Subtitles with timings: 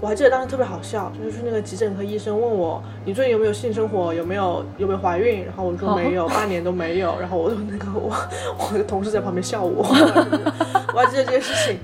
[0.00, 5.44] 我还记得当时特别好笑，就是那个急诊科医生问我，你最近有没有性生活，有没有有没有怀孕？
[5.44, 7.14] 然后我说没有， 半年都没有。
[7.20, 8.10] 然后我那个我
[8.56, 9.84] 我的同事在旁边笑我，
[10.94, 11.78] 我还记得这件事情。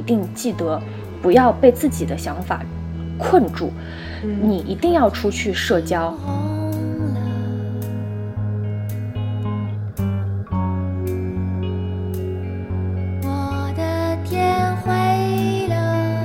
[0.00, 0.80] 一定记得，
[1.20, 2.62] 不要被自己的想法
[3.18, 3.70] 困住，
[4.42, 6.16] 你一定要出去社交。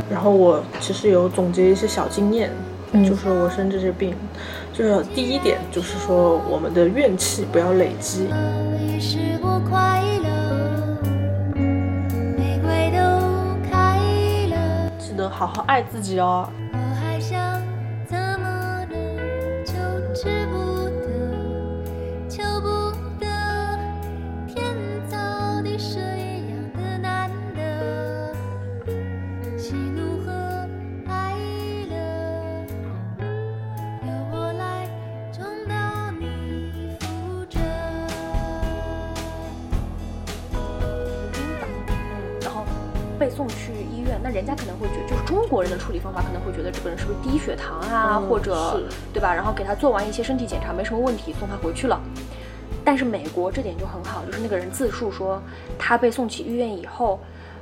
[0.10, 2.50] 然后我其实有总结一些小经验，
[3.06, 4.16] 就是我生这些病，
[4.72, 8.30] 就是第一点就是说我们的怨气不要累积。
[15.38, 16.50] 好好爱自己哦。
[48.20, 48.82] 或者
[49.14, 49.34] 对吧？
[49.34, 52.00] 然后给他做完一些身体检查，没什么问题，送他回去了。
[52.84, 55.42] 但是美国这点就很好，就是那个人自述说，
[55.78, 57.20] 他被送去医院以后。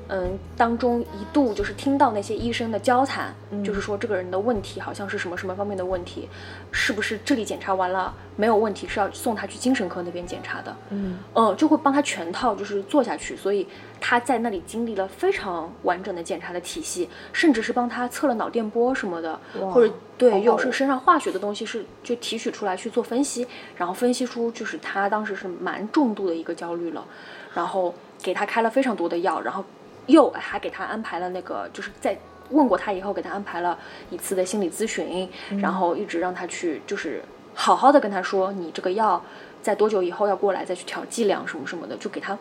[0.09, 6.27] 嗯，当中一度就是听到那些医生的交谈，就是说这个人的问题好像是什么什么方面的问题，
[6.73, 10.75] 是不是这里检查完了没有问题，是要送他去精神科那边检查的？
[10.89, 13.65] 嗯，呃，就会帮他全套就是做下去，所以
[14.01, 19.39] 他在那里经历了非常完整的检查的体系，甚至是帮他测了脑电波什么的，
[19.71, 19.91] 或者
[20.31, 27.06] 对，又是身上化学的东西是就提取出来去做分析，然后分析出就是他当时是蛮重度的一个焦虑了，
[27.53, 29.63] 然后给他开了非常多的药，然后。
[30.07, 32.13] 又还给他安排了那个，就是在
[32.50, 33.79] 问过他以后，给他安排了
[34.09, 35.29] 一次的心理咨询，
[35.61, 37.23] 然后一直让他去，就是
[37.53, 39.23] 好好的跟他说，你这个药
[39.61, 42.38] 在多久以后要过来再去调剂量什么什么的，就给他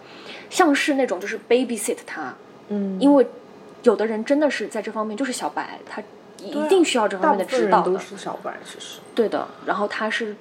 [0.50, 2.34] 像是那种就是 baby sit 他，
[2.66, 3.24] 嗯，因为
[3.84, 6.02] 有的人真的是在这方面就是小白，他
[6.42, 7.92] 一定需要这方面的指导的。
[7.92, 9.46] 都是小白，其实对的。
[9.66, 10.36] 然后他是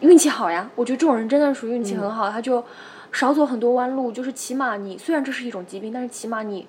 [0.00, 2.64] 运气好呀，我觉得这种人真的属于运气很好，他就。
[3.10, 6.66] 少走很多弯路，就是起码你虽然这是一种疾病，但是起码你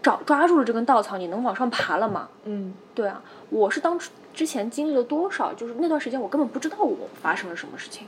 [0.00, 2.28] 找抓住了这根稻草，你能往上爬了嘛？
[2.44, 3.20] 嗯，对啊，
[3.50, 3.98] 我是当
[4.32, 8.06] 之前经历了多少，就是那段时间我根本不知道我发生了什么事情。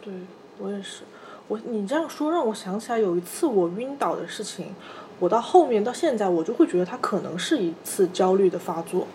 [0.00, 0.14] 对
[0.58, 1.02] 我也是，
[1.48, 4.72] 我你这样说让我想起来有一次我晕倒的事情，
[5.18, 9.06] 我到后面到现在我就会觉得它可能是一次焦虑的发作，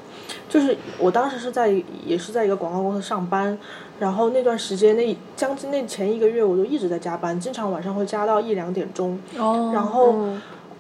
[0.50, 1.74] 就是我当时是在
[2.06, 3.58] 也是在一个广告公司上班。
[4.00, 9.18] 然后那段时间，那将近那前一个月，我就一直在加班，经常晚上会加到一两点钟。
[9.38, 9.72] 哦。
[9.74, 10.16] 然后，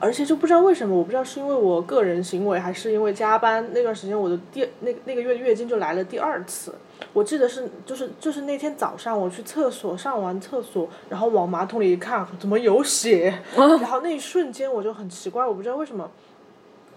[0.03, 6.75] 而且就不知道为什么，我不知道是因为我个人行为，还是因为加班那段时间，我的第那那个月月经就来了第二次。
[7.13, 13.33] 我记得是就是就是那天早上我去厕所上完厕所，然后往马桶里一看，怎么有血？
[13.55, 16.11] 然后那一瞬间我就很奇怪，我不知道为什么，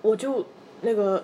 [0.03, 0.45] 我就
[0.81, 1.23] 那个。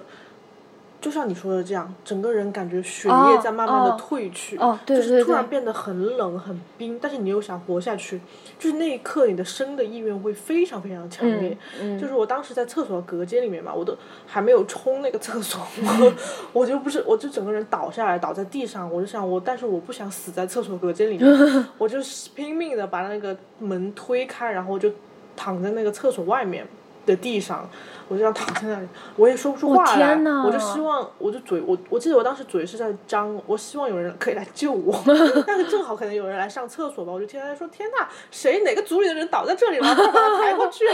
[1.02, 8.20] 就像你说的这样，整个人感觉血液在慢慢的褪去，就是突然变得很冷很冰，但是你又想活下去，
[8.56, 11.58] 就是那一刻你的生的意愿会非常非常强烈。
[12.00, 13.96] 就是我当时在厕所隔间里面嘛，我都
[14.28, 15.60] 还没有冲那个厕所，
[16.54, 21.98] 我就不是，我就整个人倒下来倒在地上，我就想我，但是我不想死在厕所隔间里面， 我就
[22.36, 24.88] 拼命的把那个门推开，然后就
[25.34, 26.64] 躺在那个厕所外面
[27.06, 27.68] 的地上。
[28.08, 30.14] 我就这样躺在那里，我也说不出话来，
[30.44, 35.02] 我就希望，我就嘴，我我记得我当时嘴是在张，我希望有人可以来救我，
[35.46, 40.84] 但是正好可能有人来上厕所吧，我就听他说天呐，谁哪个组里的人倒在这里了，把他抬过去。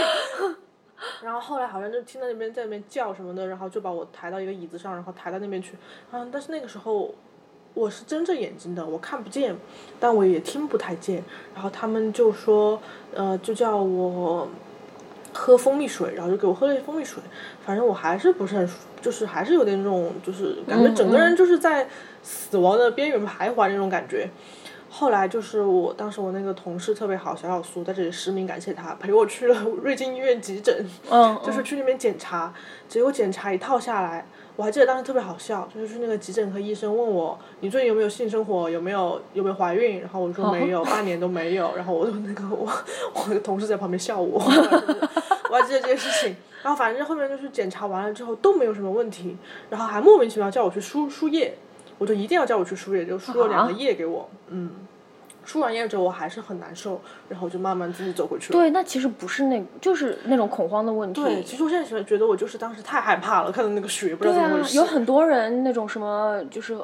[1.21, 5.73] 然后后来好像就听到那边在那边叫什么的，然后就把我抬到一个椅子上，然后抬到那边去。
[6.11, 7.13] 嗯，但是那个时候
[7.73, 9.53] 我是睁着眼睛的，我看不见，
[9.99, 11.21] 但我也听不太见。
[11.53, 12.81] 然后他们就说，
[13.13, 14.47] 呃，就叫我。
[15.33, 17.21] 喝蜂蜜水，然后就给我喝了蜂蜜水，
[17.65, 18.69] 反正我还是不是很，
[19.01, 21.87] 就是还是有点那种，就是感觉整个人就是在
[22.23, 24.29] 死亡的边缘徘徊那种感觉。
[24.91, 30.85] 后来就是我当时我那个同事特别好，小小苏在这里实名感谢他，陪我去了瑞金医院急诊，
[31.45, 32.51] 就是去那边检查，
[32.87, 34.25] 结果检查一套下来。
[34.59, 40.01] 我还记得当时特别好笑，就是那个急诊科医生问我，你最近有没有性生活，有没有有没有怀孕？
[40.01, 41.73] 然后我说没有，半年都没有。
[41.77, 42.69] 然后我那个我
[43.13, 44.37] 我的同事在旁边笑我，
[45.49, 46.35] 我还记得这件事情。
[46.61, 49.37] 然后反正后面就是检查完了之后都没有什么问题，
[49.69, 51.53] 然后还莫名其妙叫我去输输液，
[51.97, 54.71] 我就一定要叫我去输液，就输了两个液给我，嗯。
[55.49, 58.59] 输完液之后我还是很难受，然后就慢慢自己走回去了。
[58.59, 61.23] 对，那其实不是那，就是那种恐慌的问题。
[61.23, 64.77] 对，其实我现在觉得我就是当时太害怕了，看到那个血不知道怎么回事。
[64.77, 66.77] 有很多人那种什么就是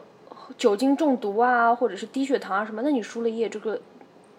[0.58, 3.80] 酒精中毒啊，或者是低血糖啊什么，那你输了液，这个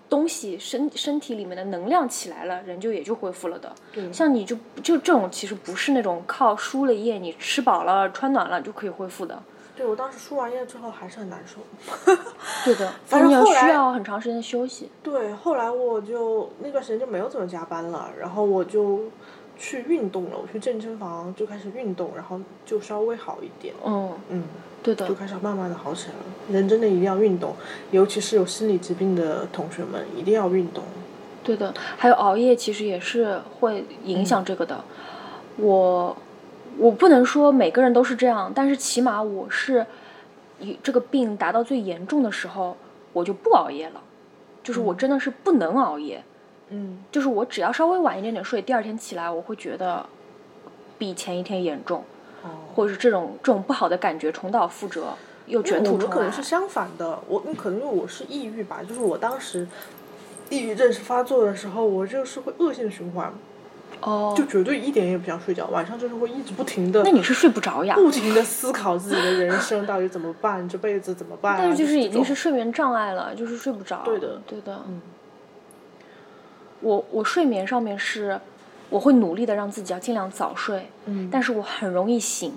[0.08, 3.72] 东西身身体里面的能量起来了，人就也就恢复了的。
[3.92, 9.40] 对，像你就就这种其实不是那种靠输了液，你吃饱了穿暖了就可以恢复的。
[9.76, 11.60] 对，我当时输完液之后还是很难受。
[12.64, 14.90] 对的，反正后来需要很长时间休息。
[15.02, 19.00] 对，后来我就那段时间就没有怎么加班了，然后我就
[19.58, 23.74] 去运动了，我去健身房就开始运动，然后就稍微好一点。
[23.84, 24.44] 嗯嗯，
[24.82, 26.24] 对的，就开始慢慢的好起来了。
[26.50, 27.54] 人真的一定要运动，
[27.90, 30.82] 尤其是有心理疾病的同学们，一定要运动。
[31.44, 34.82] 对的，还有熬夜其实也是会影响这个的。
[35.58, 36.16] 我。
[36.78, 39.86] 我不能说每个人都是这样，但是起码我是，
[40.60, 42.76] 以这个病达到最严重的时候，
[43.12, 44.00] 我就不熬夜了，
[44.62, 46.22] 就是我真的是不能熬夜，
[46.68, 50.04] 嗯，就是我只要稍微晚一点点睡，第二天起来我会觉得
[50.98, 52.04] 比前一天严重，
[52.42, 55.14] 哦，或者是这种这种不好的感觉重蹈覆辙，
[55.46, 56.14] 又卷土重来。
[56.14, 59.66] 可能是相反的，我那可能因为我是抑郁吧，就是我当时
[60.50, 63.32] 抑郁症是发作的时候，我就是会恶性循环。
[64.00, 67.02] 哦，就绝对一点也不想睡觉，晚上就是会一直不停的。
[67.02, 67.94] 那你是睡不着呀？
[67.94, 71.56] 不停的思考自己的人生到底怎么办，这辈子怎么办？
[71.58, 74.02] 但是就是已经是睡眠障碍了，就是睡不着。
[74.04, 74.82] 对的，对的。
[74.88, 75.00] 嗯。
[76.80, 78.38] 我我睡眠上面是，
[78.90, 82.52] 我会努力的让自己要尽量早睡，嗯，但是我很容易醒，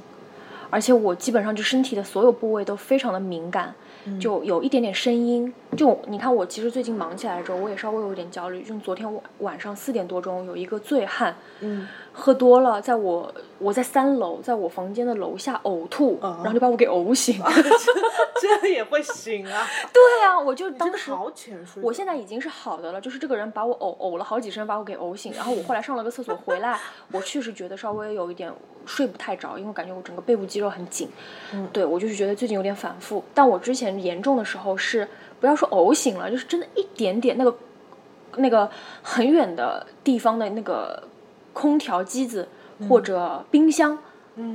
[0.70, 3.74] 而且我基本上就身体的所有部位都非常的敏感。
[4.18, 8.64] 就有一点点声音，就你看我其实最近忙起来之后，我也稍微有点焦虑。
[8.64, 17.42] 就昨天晚晚上四点多钟，有一个醉汉，嗯，喝多了，在我我在三楼，在我房间的楼下呕吐，然后就把我给呕醒。
[18.62, 19.68] 这也会醒啊？
[19.92, 21.84] 对啊，我就当时好浅睡。
[21.84, 25.34] 我现在已经是好的了，就是这个人把我呕呕了好几声，把我给呕醒。
[25.34, 26.80] 然后我后来上了个厕所回来，
[27.12, 28.52] 我确实觉得稍微有一点
[28.90, 31.08] 睡不太着，因为我感觉我整个背部肌肉很紧。
[31.54, 33.24] 嗯，对我就是觉得最近有点反复。
[33.34, 35.08] 但我之前严重的时候是
[35.40, 37.56] 不要说呕醒了，就是真的一点点那个
[38.38, 38.70] 那个
[39.04, 41.04] 很远的地方的那个
[41.54, 42.48] 空调机子
[42.90, 43.98] 或者冰箱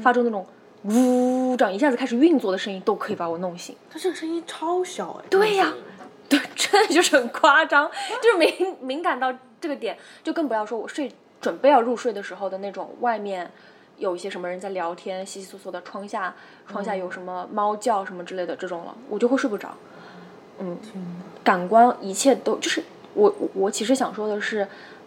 [0.02, 0.44] 发出那种。
[0.86, 3.74] 呜，这样一下子开始运作的声音都可以把我弄醒。
[3.90, 5.24] 它这个声音超小哎。
[5.30, 5.72] 对呀，
[6.28, 7.90] 对，真的就是很夸张，
[8.22, 9.32] 就是敏敏感到
[9.62, 11.10] 这个点，就更不要说我睡
[11.40, 13.50] 准备要入睡的时候的那种，外面
[13.98, 16.34] 有一些什么人在聊天，稀稀疏疏的，窗下
[16.68, 19.74] 窗下有什么猫叫什么之类的这种了，我就会睡不着。
[20.58, 20.78] 嗯，
[21.42, 22.82] 感官一切都就是
[23.14, 24.66] 我我其实想说的是。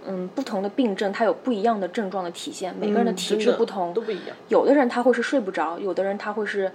[0.09, 4.37] 嗯，不同的病症它有不一样的症状的体现，每个人的体质不同，都不一样。
[4.47, 6.71] 有的人他会是睡不着，有的人他会是，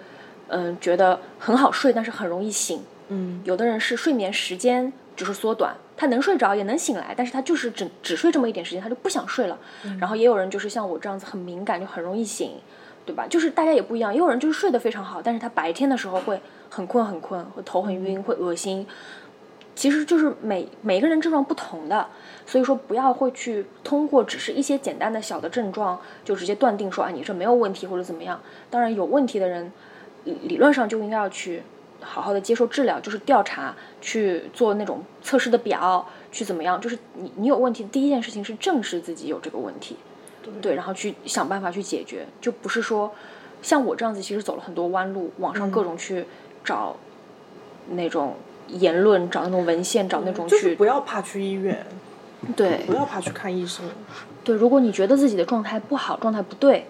[0.49, 2.83] 嗯，觉得很好睡，但是很容易醒。
[3.09, 9.57] 嗯，有的人是睡眠时间就是缩短，他能睡着也能醒来，但是他就是只只睡这么一点时间，他就不想睡了。
[10.01, 12.55] 然后也有人就是像我这样子很敏感，就很容易醒，
[13.07, 13.25] 对吧？
[13.31, 18.85] 就是大家也不一样，也有人就是睡得非常好，但是他白天的时候会很困很困，会头很晕，会恶心。
[19.77, 22.05] 其实就是每每个人症状不同的，
[22.45, 28.41] 所以说不要会去通过只是一些简单的小的症状就直接断定说啊你这没有问题或者怎么样。
[28.69, 29.73] 当然有问题的人，
[30.25, 31.63] 理论上就应该要去
[32.03, 36.81] 好好的接受治疗，就是调查去做那种测试的表，去怎么样？
[36.81, 39.97] 就是你你有问题，第一件事情是正视自己有这个问题，
[40.61, 43.13] 对，然后去想办法去解决，就不是说
[43.63, 46.27] 像我这样子，其实走了很多弯路，网上各种去
[46.65, 46.97] 找
[47.91, 48.35] 那种。
[48.69, 51.85] 言论找那种文献，找那种去，不要怕去医院，
[52.57, 53.85] 对，不要怕去看医生。
[54.45, 56.87] 对，如果你觉得自己的状态不好，状态不对，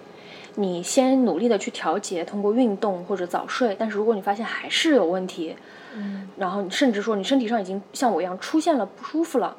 [0.56, 3.76] 你先努力的去调节，通过运动或者早睡。
[3.78, 5.56] 但是如果你发现还是有问题，
[5.94, 9.56] 嗯，然后甚至说你身体上已经像我一样出现了不舒服了，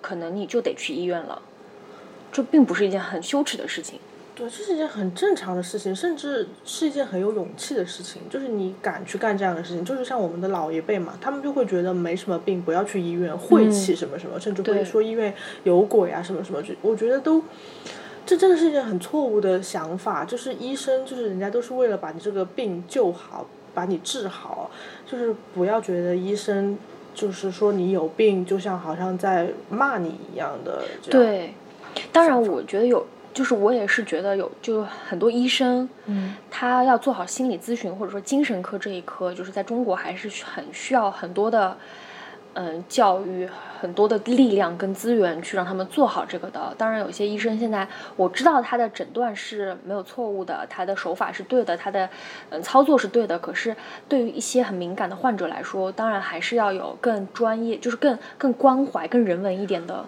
[0.00, 1.40] 可能你就得去医院了。
[2.30, 3.98] 这并不是一件很羞耻的事情。
[4.34, 8.22] 对，这是一件很正常的事情，甚至是一件很有勇气的事情。
[8.30, 16.62] 就是你敢去干这样的事情，就是像我们的老一辈嘛，他们就会觉得没什么病，不要去医院，晦气什么什么，甚至会说医院有鬼啊什么什么。
[16.62, 17.42] 就我觉得都，
[18.28, 20.22] 这真的是一件很错误的想法。
[20.22, 24.70] 就是医生，就是人家都是为了把你这个病救好，把你治好，
[25.06, 26.76] 就是不要觉得医生
[27.14, 30.84] 就是说你有病，就像好像在骂你一样的。
[31.10, 31.54] 对，
[32.12, 33.06] 当然我觉得有。
[33.34, 41.76] 就是我也是觉得有，就很多医生，嗯，他要做好心理咨询或者说精神科这一科，就是在中国还是很需要很多的，
[42.54, 43.48] 嗯，教育
[43.80, 46.74] 很多的力量跟资源去让他们做好这个的。
[46.76, 47.86] 当然，有些医生现在
[48.16, 52.08] 我知道他的诊断是没有错误的，他的手法是对的，他的
[52.50, 53.38] 嗯操作是对的。
[53.38, 53.76] 可是
[54.08, 60.04] 对于一些很敏感的患者来说，当然还是要有更专业，就是更更关怀、更人文一点的。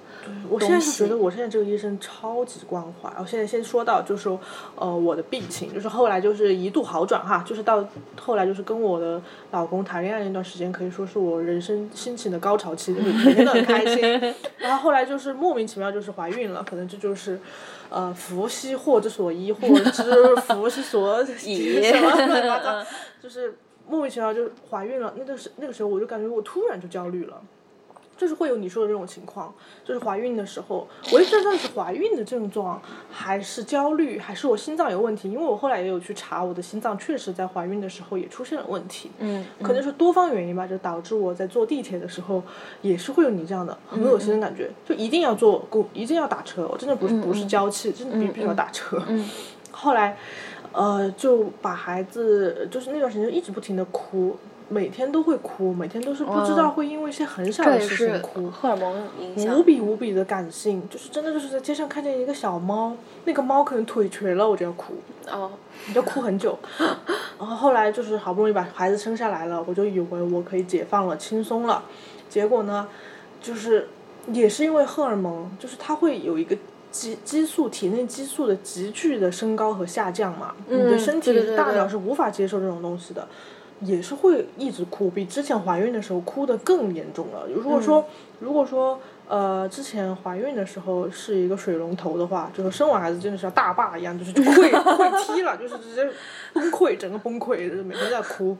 [0.48, 3.10] 我现在是觉得我现在这个医生超级关怀。
[3.18, 4.28] 我现在先说到就是
[4.74, 7.84] 呃我的病情，就是后来就是一度好转哈，就是到
[8.20, 12.38] 后来就是跟我的老公谈恋爱那段时间，可以说是我人生心情的。
[12.38, 17.38] 高潮期就是每天都很开心，然后后来就是莫名其妙就是怀孕了，可能这就是，
[17.90, 20.02] 呃，福兮祸之所依，祸之
[20.40, 22.86] 福兮所倚，什么乱七八糟，
[23.22, 23.56] 就是
[23.86, 25.12] 莫名其妙就怀孕了。
[25.16, 27.40] 那个时那个时候我就感觉我突然就焦虑了。
[28.20, 29.50] 就是会有你说的这种情况，
[29.82, 32.78] 就是怀孕的时候，我也不知道是怀孕的症状，
[33.10, 35.30] 还是焦虑，还是我心脏有问题。
[35.30, 39.10] 因为我后来也有去查，我的心脏确实在怀孕的时候也出现了问题。
[39.20, 42.42] 嗯，可能是多方原因吧，就导致我在坐地铁的时候
[42.82, 46.68] 也是会有你这样的很恶心的感觉，就一定要坐公，一定要打车。
[46.70, 49.02] 我真的不是不是娇气，真的必必须要打车。
[49.08, 49.26] 嗯，
[49.70, 50.18] 后来，
[50.72, 54.36] 呃，就把孩子，就是那段时间一直不停的哭。
[54.72, 64.94] 每天都会哭，每天都是不知道会因为一些很小的事情哭，荷尔蒙影响，无比无比的感性，就是真的就是在街上看见一个小猫，那个猫可能腿瘸了，我就要哭，
[65.28, 65.50] 哦，
[65.88, 66.56] 你就哭很久，
[67.36, 71.82] 然后后来就是好不容易把孩子生下来了，我就以为我可以解放了，轻松了，
[72.28, 72.86] 结果呢，
[73.42, 73.88] 就是
[74.28, 76.56] 也是因为荷尔蒙，就是它会有一个
[76.92, 83.26] 激激素，体内激素的急剧的升高和下降嘛，你的身体大脑是无法接受这种东西的。
[83.80, 87.46] 也是会一直哭，比之前怀孕的时候哭的更严重了。
[87.48, 88.04] 如果说，
[88.38, 96.06] 如果说，呃，之前怀孕的时候是一个水龙头的话，就是生完孩子真的是像大坝一样，就是就溃溃踢了，就是直接
[96.52, 98.56] 崩溃，整个崩溃，就是每天在哭。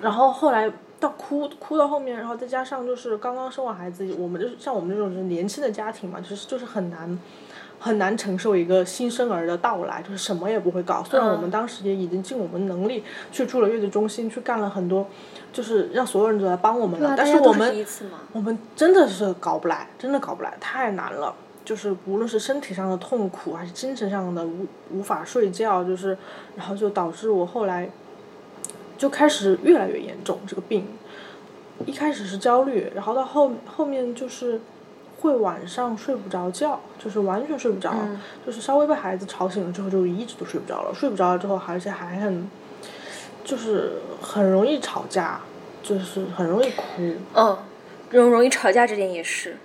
[0.00, 7.18] 然后后来到哭哭到后面，然后再加上就是刚刚生完孩子，我们就是像我们这种就是年轻的家庭嘛，就是就是很难。
[7.82, 11.02] 很难承受一个新生儿的到来，就是什么也不会搞。
[11.02, 15.06] 虽然我们当时也已经尽我们能力去住了月子中心，去干了很多，
[15.50, 17.14] 就是让所有人都来帮我们了。
[17.16, 17.86] 但是我们
[18.32, 21.34] 我们真的是搞不来，真的搞不来，太难了。
[21.64, 26.16] 就是无论是身体上的痛苦，还是精神上的无无法睡觉，就是
[26.56, 27.88] 然后就导致我后来
[28.98, 30.86] 就开始越来越严重这个病。
[31.86, 34.60] 一开始是焦虑，然后到后后面就是。
[35.20, 37.94] 会晚上睡不着觉，就是完全睡不着，
[38.44, 42.50] 就是稍微被孩子吵醒了之后就一直都睡不着了，睡不着了之后而且还很，
[43.44, 45.40] 就是很容易吵架，
[45.82, 46.82] 就是很容易哭。
[47.34, 47.58] 嗯，
[48.10, 49.56] 容容易吵架这点也是。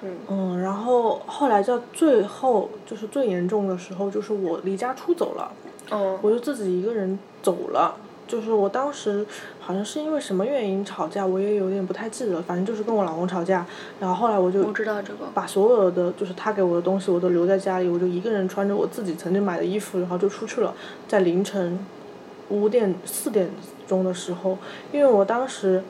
[0.00, 0.16] 嗯。
[0.28, 5.52] 嗯，然后后来到最后就是最严重的时候，就是我离家出走了。
[5.90, 6.18] 哦。
[6.22, 7.96] 我就自己一个人走了。
[8.30, 9.26] 就是我当时
[9.58, 13.66] 好像是因为什么原因吵架，我也有点不太记得，反正就是跟我老公吵架，
[13.98, 20.72] 然后后来我就我知道这个，把所有的就是他给我的东西我都留在家里，我就一个人穿着我自己曾经买的衣服，然后就出去了，
[21.08, 21.78] 在凌晨
[22.50, 23.50] 五点四点
[23.88, 24.56] 钟的时候，
[24.92, 25.82] 因为我当时。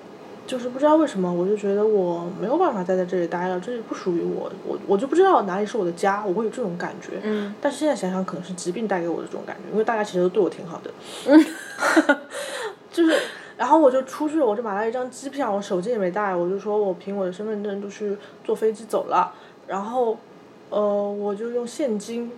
[0.50, 7.20] 就是不知道为什么，我就觉得我没有办法再在这里待了，这里不属于我，我我就不知道哪里是我的家，我会有这种感觉。
[7.22, 7.54] 嗯。
[7.60, 10.90] 但是现在想想，可能是疾病带给我的这种感觉，因为大家其实都对我挺好的。
[11.26, 11.46] 嗯。
[12.90, 13.16] 就是，
[13.56, 19.32] 然后我就出去了，我就买了一张机票，我手机也没带，我就说我凭我的身份证就去坐飞机走了，
[19.68, 20.18] 然后，
[20.70, 22.32] 呃，我就用现金。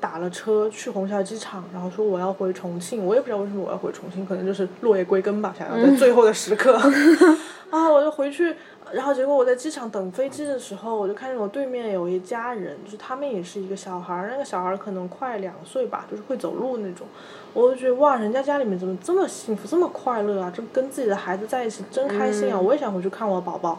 [0.00, 6.74] 打了车去虹桥机场，然后说我要回重庆，我也不知道为什么我要回重庆，可能就是落叶归根吧，想要在最后的时刻，
[7.70, 8.54] 啊，我就回去，
[8.92, 17.06] 然后结果我在机场等飞机的时候，我就看见我对面有一家人，就是他们也是一个小孩儿，那个小孩儿可能快两岁吧，就是会走路那种，
[17.52, 23.78] 我就觉得哇，人家家里面怎么这么幸福，这么快乐啊，这跟自己的孩子在一起真开心啊，我也想回去看我宝宝，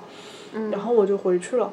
[0.72, 1.72] 然后我就回去了。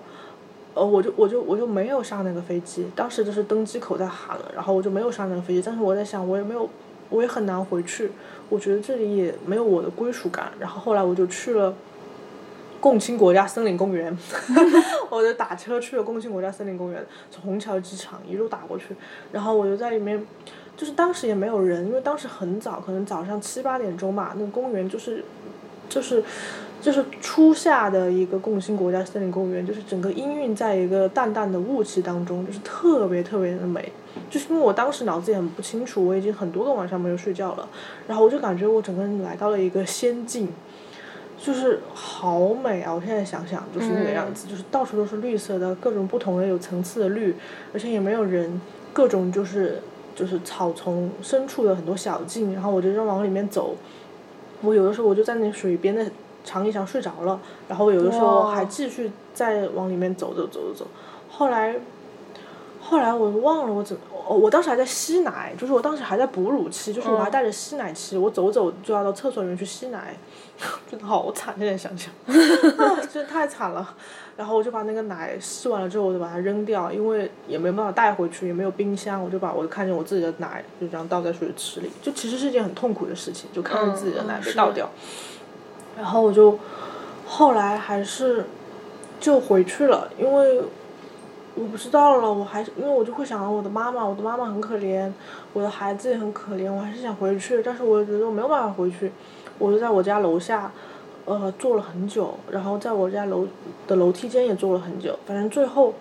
[0.77, 5.63] 呃，我就我就我就没有上那个飞机，当时就是登机口在喊了，然后我就没有上那个飞机。
[5.65, 6.69] 但是我在想，我也没有，
[7.09, 8.11] 我也很难回去。
[8.51, 10.53] 我觉得这里也没有我的归属感。
[10.61, 11.75] 然后后来我就去了
[12.79, 14.15] 共青国家森林公园，
[15.09, 18.95] 我就打车去了共青国家森林公园，从虹桥机场一路打过去。
[19.33, 20.27] 然后我就在里面，
[20.77, 24.35] 就是当时也没有人，因为当时很早，可能早上七八点钟吧。
[24.37, 25.25] 那个公园就是，
[25.89, 26.23] 就是。
[26.81, 33.93] 就是初夏的一个共兴国家森林公园，就是整个氤氲在一个淡淡的雾气当中，就是特别特别的美。
[34.31, 37.69] 就是因为我当时脑子也很不清楚，我已经很多个晚上没有睡觉了，
[38.07, 40.49] 然后我就感觉我整个人来到了一个仙境，
[41.39, 42.95] 就是好美啊！
[42.95, 47.35] 我现在想想就是那个样子，就是到处都是绿色的，各种不同的有层次的绿，
[47.75, 48.61] 而且也没有人，
[48.93, 49.83] 各种就是
[50.15, 53.77] 就是草丛深处的很多小径，然后我就往里面走，
[54.63, 56.07] 我有的时候我就在那水边的。
[56.47, 57.39] 长椅上睡着了，
[57.69, 60.87] 然后有的时候还继续再往里面走走走走走，
[61.29, 61.77] 后来。
[62.89, 70.17] 后来我忘了我怎么，我我当时还在吸奶，就是我当时还在哺乳期，就是我还带着吸奶期，我走走就要到厕所里面去吸奶，
[70.89, 72.13] 真的好惨，现在想想，
[73.13, 73.93] 真的太惨了。
[74.37, 84.89] 然后我就把那个奶吸完了之后，我就把它扔掉，因为也没办法带回去，也没有冰箱，我就把我就看见我自己的奶就这样倒在水池里，就其实是一件很痛苦的事情，就看着自己的奶被倒掉。
[85.97, 86.59] 然后我就
[87.27, 88.47] 后来还是
[89.19, 90.63] 就回去了，因为。
[91.59, 95.11] 我不知道了，我还是因为我就会想到我的妈妈，我的妈妈很可怜，
[95.55, 99.11] 我的孩子也很可怜，我还是想回去，但是我觉得我没有办法回去，
[99.59, 100.71] 我就在我家楼下，
[101.25, 103.49] 呃，坐了很久，然后在我家楼
[103.87, 105.95] 的楼梯间也坐了很久，反正最后，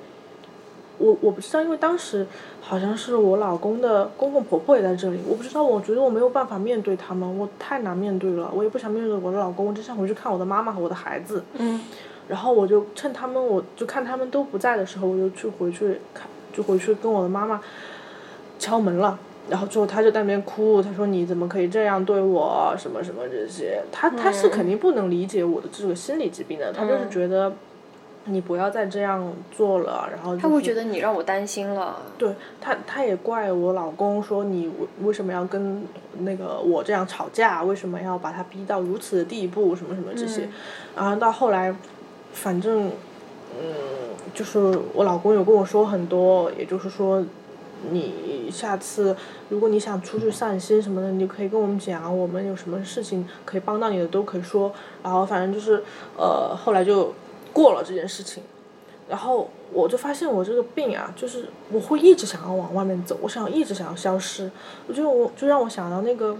[0.98, 2.25] 我我不知道，因为当时
[2.62, 11.44] 好像是我老公的公公婆婆也在这里，我不知道，我觉得我没有办法面对他们，我太难面对了，我也不想面对我的老公，我只想回去看我的妈妈和我的孩子。
[11.58, 11.82] 嗯。
[12.28, 17.62] 然后我就趁他们，我就看他们都不在的时候，我就去回去看，就回去跟我的妈妈
[18.58, 19.20] 敲门了。
[19.48, 22.74] 然后之后他就在那边哭，他说：“你怎么可以这样对我？
[22.75, 27.54] 什么什么这些？”他他是肯定不能理解我的这个心理疾病的，他就是觉得
[28.25, 30.08] 你不要再这样做了。
[30.12, 32.01] 然后他会觉得你让我担心了。
[32.17, 35.84] 对他，他也怪我老公说你为什么要跟
[36.20, 37.63] 那个我这样吵架？
[37.63, 39.75] 为什么要把他逼到如此的地步？
[39.75, 40.50] 什么什么这些？
[40.96, 41.75] 然后到后来。
[42.38, 42.91] 反正，
[43.58, 43.63] 嗯，
[44.34, 44.60] 就是
[44.94, 47.24] 我老公有跟我说很多，也就是说，
[47.91, 49.15] 你下次
[49.48, 54.70] 如果你想出去散心什么的，你就可以跟我们讲，我们有什么事情可以帮到你的都可以说。
[55.01, 55.82] 然后反正就是，
[56.17, 57.13] 呃，后来就
[57.55, 58.43] 过了这件事情。
[59.07, 64.51] 然后我就发现我这个病啊，就是我会一直想要往外面走，我想一直想要消失。
[64.88, 66.35] 我觉得我就让我想到那个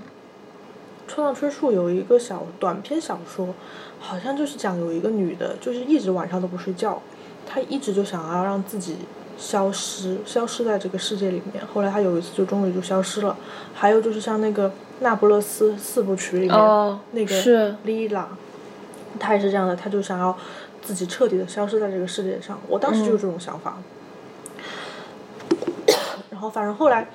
[1.07, 3.55] 村上春树有一个小短篇小说。
[3.98, 7.01] 好像就是讲有一个女的，就是一直晚上都不睡觉，
[7.48, 8.98] 她一直就想要让自己
[9.36, 11.65] 消失，消失在这个世界里面。
[11.74, 13.36] 后来她有一次就终于就消失了。
[13.74, 18.28] 还有就是像那个《那不勒斯四部曲》里面那个莉拉，
[19.19, 20.38] 她也是这样的，她就想要
[20.86, 22.60] 自己彻底的消失在这个世界上。
[22.67, 23.78] 我当时就是这种想法。
[26.30, 27.10] 然后反正后来，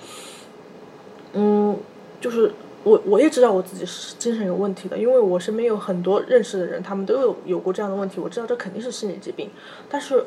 [1.32, 1.76] 嗯，
[2.20, 2.52] 就是。
[2.82, 8.18] 我我也知道我自己是精神有问题的，因为我身边有很多认识的人，他们都有有过这样的问题。
[8.18, 9.50] 我知道这肯定是心理疾病，
[9.90, 10.24] 但是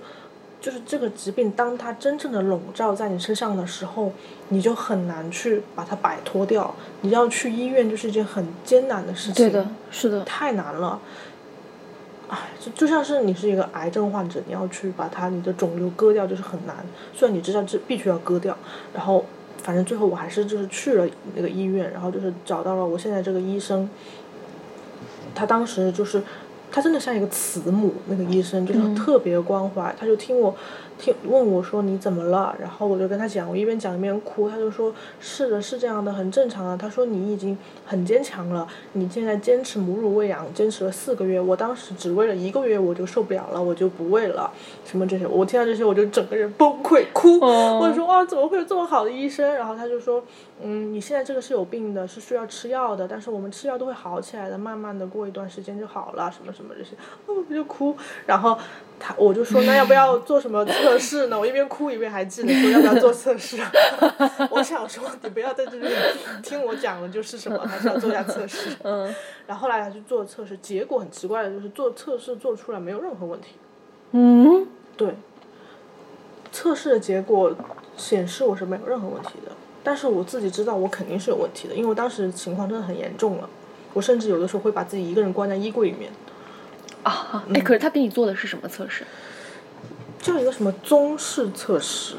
[0.61, 4.11] 就是这个疾病，当它真正的笼罩在你身上的时候，
[4.49, 6.75] 你就很难去把它摆脱掉。
[7.01, 9.49] 你要去医院就是一件很艰难的事情。
[9.49, 10.23] 对的，是的。
[10.23, 11.32] 太难了，唉，
[12.63, 16.77] 就就像是你是一个癌症患者，你要去把它你的肿瘤割掉，就是很难。
[17.13, 18.57] 虽然你知道这必须要割掉，
[18.93, 19.25] 然后。
[19.63, 23.89] 反正最后我还是就是去了那个医院，然后就是找到了我现在这个医生。
[25.33, 26.21] 他当时就是，
[26.69, 30.53] 他真的像一个慈母，那个医生就是特别关怀，他就听我。
[31.03, 32.55] 听问我说你怎么了？
[32.57, 34.49] 然后我就跟他讲，我一边讲一边哭。
[34.49, 36.77] 他就说是的，是这样的，很正常啊。
[36.77, 41.41] 他说你已经很坚强了，你现在坚持母乳喂养，坚持了四个月。
[41.41, 44.49] 我当时只喂了一个月，我就受不了了，我就不喂了。
[44.85, 45.27] 什么这些？
[45.27, 47.37] 我听到这些我就整个人崩溃哭。
[47.41, 49.53] 我就说啊，怎么会有这么好的医生？
[49.53, 50.23] 然后他就说，
[50.61, 56.91] 嗯，你现在这个是有病的，是需要吃药的，但是我们吃药都会好起来的，慢慢的过一段时间就好了，什么什么这些，
[57.27, 57.93] 我就哭。
[58.25, 58.57] 然后。
[59.05, 61.37] 他我就说那要不要做什么测试呢？
[61.37, 63.57] 我一边哭一边还记得说要不要做测试。
[64.49, 65.85] 我想说你不要在这里
[66.41, 68.69] 听我讲了就是什么，还是要做下测试。
[68.81, 69.13] 嗯。
[69.45, 73.55] 然后后来他去做测试，结果很奇怪的就是做测试做出来没有任何问题。
[74.11, 74.65] 嗯。
[74.95, 75.13] 对。
[76.53, 77.53] 测试的结果
[77.97, 79.51] 显示我是没有任何问题的，
[79.83, 83.49] 但是我自己知道我肯定是有问题的，因为我当时情况真的很严重了，
[83.93, 86.09] 我甚至有的时候会把自己一个人关在衣柜里面。
[87.03, 89.03] 啊，哎，可是他给你做的是什么测试？
[90.19, 92.15] 叫一个什么中式测试？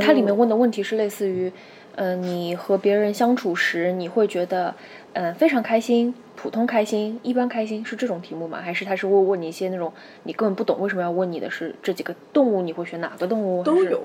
[0.00, 1.52] 它里面问的问题是类似于，
[1.96, 4.74] 呃，你和别人相处时，你会觉得，
[5.12, 8.60] 嗯，非常开心、普通开心、一般开心，是这种题目吗？
[8.62, 9.92] 还是他是会问你一些那种
[10.22, 12.62] 你根本不懂，为什么要问你的是这几个动物？
[12.62, 13.62] 你会选哪个动物？
[13.62, 14.00] 都有。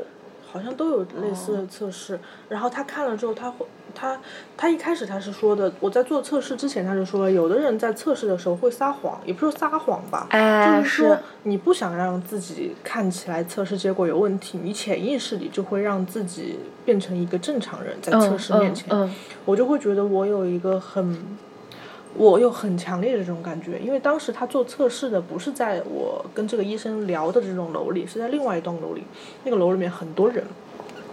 [0.49, 4.19] 好像都有类似的测试，然后他看了之后，他会他
[4.55, 19.11] 他一开始他是说的，我在做测试之前他就说了，有的人在测试的时候会撒谎，也不是说撒谎吧，就是说你不想让自己看起来测试结果有问题，你潜意识里就会让自己变成一个正常人，在测试面前，
[19.45, 21.37] 我就会觉得我有一个很。
[22.17, 29.03] 我有很强烈的这种感觉，因为当时他做测试的不是在我跟这个医生聊的这种楼里，是在另外一栋楼里。
[29.43, 30.43] 那个楼里面很多人，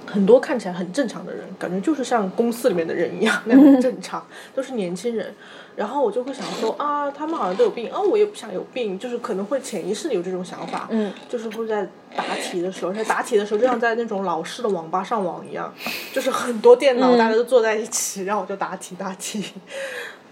[0.07, 5.35] 很多看起来很正常的人，感觉就是像公司里面的人一样那样正常，都是年轻人。
[5.77, 11.87] 然后我就会想说啊，他们好像都有病啊，我也不想有病，就是可能会潜意识里有这种想法，嗯，就是会在
[12.17, 15.75] 答题的时候，在答题的时候就像在那种老式的网吧上网一样，
[16.15, 19.45] 就是很多电脑大家都坐在一起，然后我就答题答题，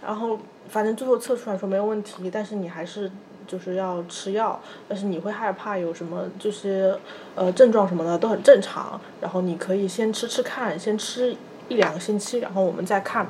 [0.00, 0.38] 然后
[0.72, 3.08] 反正最后测出来说没有问题，但是你还是
[3.46, 4.58] 就是要吃药，
[4.88, 6.98] 但是你会害怕有什么这些
[7.37, 11.37] 呃症状什么的都很正常，然后你可以先吃吃看，先吃
[11.68, 13.28] 一两个星期，然后我们再看。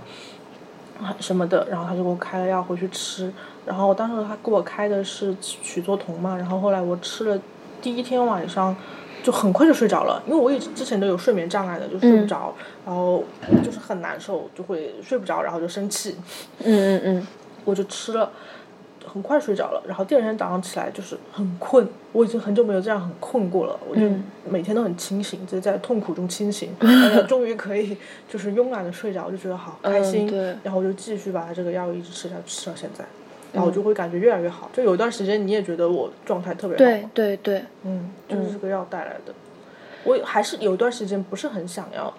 [1.19, 3.33] 什么的，然后他就给我开了药回去吃，
[3.67, 7.37] 然后当时他给我开的是曲唑酮嘛，然后后来我吃了，
[7.81, 8.77] 第一天晚上
[9.23, 12.55] 就很快就睡着了，因为我一直之前都有睡眠障碍的，就睡不着，
[12.85, 13.25] 然后
[13.63, 16.17] 就是很难受，就会睡不着，然后就生气，
[16.65, 17.27] 嗯嗯嗯，
[17.65, 18.31] 我就吃了。
[19.05, 24.03] 很快睡着了，然后第二天早上起来就是很困，我已经很久没有这样很困过了，我就
[24.49, 26.71] 每天都很清醒，就是在痛苦中清醒，
[27.29, 27.97] 终于可以
[28.29, 30.33] 就是慵懒的睡着，我就觉得好开心，
[30.63, 33.05] 然后我就继续把这个药一直吃下去，吃到现在，
[33.53, 39.33] 然后我就会感觉越来越好，就有一段时间你也觉得我状态特别好，对对对，嗯，就是这个药带来的，
[40.05, 42.13] 我还是有一段时间不是很想要。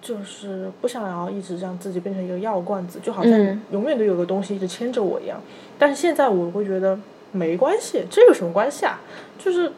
[0.00, 5.40] 就是不想要一直让自己变成一个药罐子，就好像永远都有个东西一直牵着我一样。
[5.78, 6.98] 但是现在我会觉得
[7.30, 9.00] 没关系，这有什么关系啊？
[9.38, 9.70] 就是，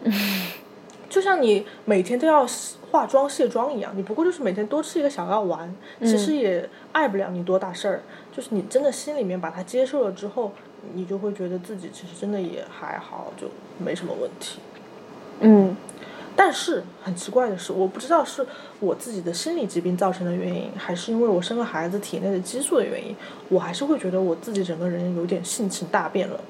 [1.10, 2.46] 就像你每天都要
[2.90, 8.00] 化妆卸妆一样，你不过就是每天多吃一个小药丸，其实也碍不了你多大事儿。
[8.34, 10.52] 就是你真的心里面把它接受了之后，
[10.92, 14.58] 你就会觉得自己其实真的也还好，就没什么问题。
[15.40, 15.74] 嗯。
[16.36, 18.44] 但是很奇怪的是，我不知道是
[18.80, 23.14] 我自己的心理疾病造成的原因，还是因为我生了孩子体内的激素的原因，
[23.48, 26.40] 我还是会觉得我自己整个人有点性情大变了。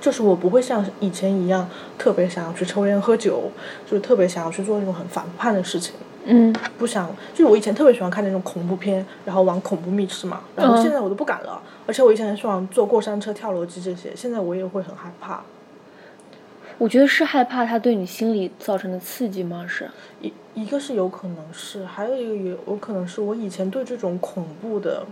[0.00, 3.52] 就是我不会像以前一样特别想要去抽烟喝酒，
[3.88, 5.94] 就是特别想要去做那种很反叛的事情。
[6.24, 6.52] 嗯。
[6.78, 11.60] 不想，就是我以前特别喜欢看那种恐怖片，然后玩恐怖密室嘛，然后现在我都不敢了。
[11.86, 15.42] 而且我以前很喜欢坐过山车、跳楼机这些，现在我也会很害怕。
[16.78, 19.66] 我觉得是害怕他对你心理造成的刺激吗？
[19.68, 19.90] 是
[20.22, 25.04] 一一个是有可能是，还有一个也有可能是我以前对这种恐怖的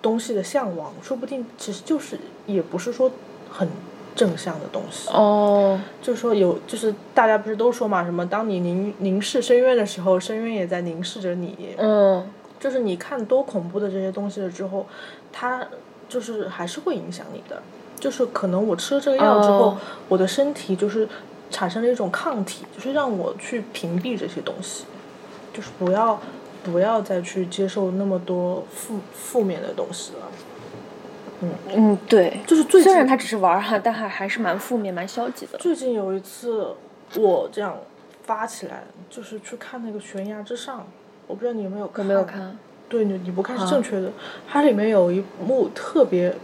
[0.00, 3.12] 东西的向往，说不定其实就是也不是说
[3.50, 3.68] 很
[4.16, 5.08] 正向的东西。
[5.10, 11.76] 哦，就是说有，就是大家不是都说嘛，什么当你凝凝视深渊的时候，深渊也在凝视着你。
[11.76, 14.86] 嗯，就是你看多恐怖的这些东西了之后，
[15.30, 15.64] 它
[16.08, 17.62] 就是还是会影响你的。
[18.00, 19.76] 就是可能我吃了这个药之后，
[20.08, 21.08] 我的身体就是
[21.50, 24.84] 产生了一种抗体，就是让我去屏蔽这些东西，
[25.52, 26.20] 就是不要
[26.62, 30.28] 不要再去接受那么多负负面的东西了。
[31.42, 35.58] 嗯嗯，对，就是最虽然他只是玩哈，但还还是蛮负面、蛮消极的。
[35.58, 36.74] 最近有一次
[37.16, 37.76] 我这样
[38.24, 40.86] 发起来，就是去看那个悬崖之上，
[41.26, 42.04] 我不知道你有没有看？
[42.04, 42.56] 没有看。
[42.88, 44.10] 对，你你不看是正确的。
[44.48, 46.34] 它里面有一幕特别。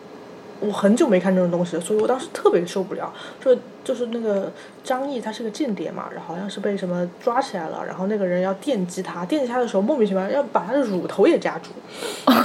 [0.65, 3.13] 我很久没看这种东西了，所以我当时特别受不了。
[3.41, 4.49] 就就是那个
[4.85, 11.71] 张译，他是个间谍嘛，然后好像是被什么抓起来了，然后那个人要电击他，电击他的时候莫名其妙要把他的乳头也夹住，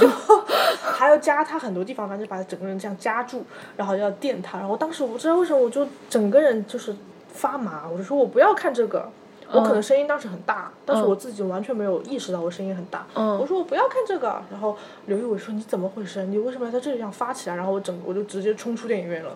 [0.00, 0.08] 就
[0.98, 3.44] 还要夹他很多地方，反正把他整个人这样夹住，
[3.76, 4.58] 然后要电他。
[4.58, 6.92] 然后当时我不知道为什么，我就整个人就是
[7.28, 9.08] 发麻，我就说我不要看这个。
[9.50, 13.06] 我可能声音当时很大，但是我自己完全没有意识到我声音很大。
[13.14, 16.24] 我说我不要看这个，然后刘仪伟说你怎么回事？
[16.24, 17.56] 你为什么要在这里这样发起来？
[17.56, 19.30] 然后我整我就直接冲出电影院了。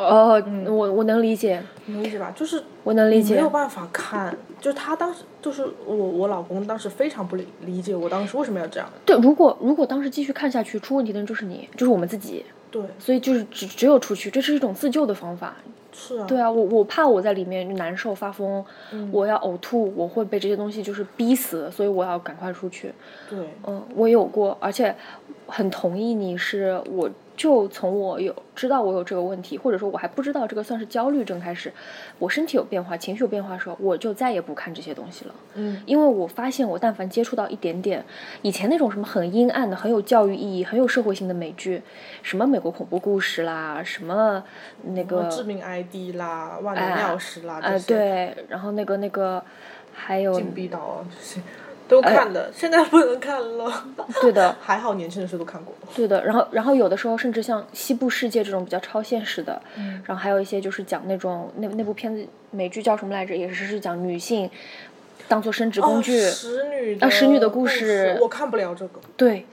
[0.00, 2.32] 哦，我我能理解，能理解吧？
[2.34, 4.36] 就是我能理解，没有办法看。
[4.60, 8.88] 就是他当时就是我我老公当时非常不理理解我当时为什么要这样。
[9.06, 12.44] 对，如果如果当时继续看下去，出问题的人就是你，就是我们自己。
[12.70, 15.56] 对，所以就是只只有出去，这是一种自救的方法。
[15.92, 18.64] 是啊，对啊，我我怕我在里面难受发疯，
[19.10, 22.92] 我要呕吐，我会被这些东西就是逼死，所以我要赶快出去。
[23.28, 24.94] 对，嗯，我有过，而且
[25.46, 27.10] 很同意你是我。
[27.40, 31.72] 就从我有知道我有这个问题，或者说我还不知道这个算是焦虑症开始，
[32.18, 35.34] 我身体有变化、情绪有变化的时候，我就再也不看这些东西了。
[35.54, 38.04] 嗯，因为我发现我但凡接触到一点点
[38.42, 41.80] 以前那种什么很阴暗的、很有教育意义、很有社会性的美剧，
[42.22, 44.44] 什么美国恐怖故事啦，什么
[44.82, 49.42] 那个致命 ID 啦、万能钥匙啦这些，对，然后那个那个
[49.94, 51.40] 还有禁闭岛这些。
[51.90, 53.84] 都看的，现在不能看了。
[54.22, 55.74] 对的， 还好年轻的时候都看过。
[55.94, 59.60] 对的，然后然后有的时候甚至像《西部世界》这种比较超现实的，
[60.06, 63.36] 然后还有一些就是讲那种那那部片子美剧叫什么来着？
[63.36, 64.48] 也是是讲女性
[65.26, 68.16] 当做生殖工具，使女啊使女的故事。
[68.20, 69.00] 我看不了这个。
[69.16, 69.44] 对，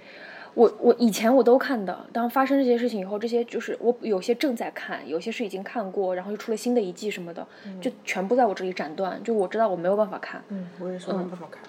[0.54, 7.46] 我我以前我都看的，当发生这些事情以后，这些就是我有些正在看，有些是已经看过，然后又出了新的一季什么的，
[7.82, 10.44] 就全部在我这里斩断，就我知道我没有办法看。
[10.50, 11.62] 嗯，我也是没办法看。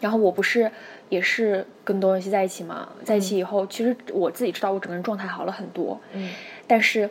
[0.00, 0.70] 然后我不是
[1.08, 6.00] 也是跟多文熙在一起嘛，在一起以后，其实我自己知道我整个人状态好了很多。
[6.12, 6.30] 嗯。
[6.66, 7.08] 但是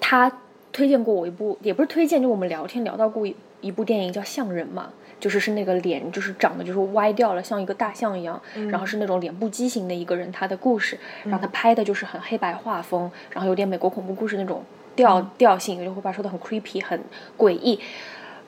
[0.00, 0.40] 他
[0.72, 4.90] 推荐过我一部，也不是推荐，就我们聊天聊到过一一部电影叫《象人》嘛。
[5.20, 14.62] 就是是那个脸，就是长得就是歪掉了，像一个大象一样，然后是那种脸部畸形的一个人，他的故事，然后他拍的就是很黑白画风，然后有点美国恐怖故事那种
[14.94, 17.00] 调调性，就会把说的很 creepy，很
[17.38, 17.80] 诡异。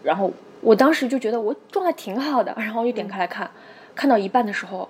[0.02, 3.50] 然后我当时就觉得我状态挺好的，然后就点开来看，
[3.94, 4.88] 看到一半的时候，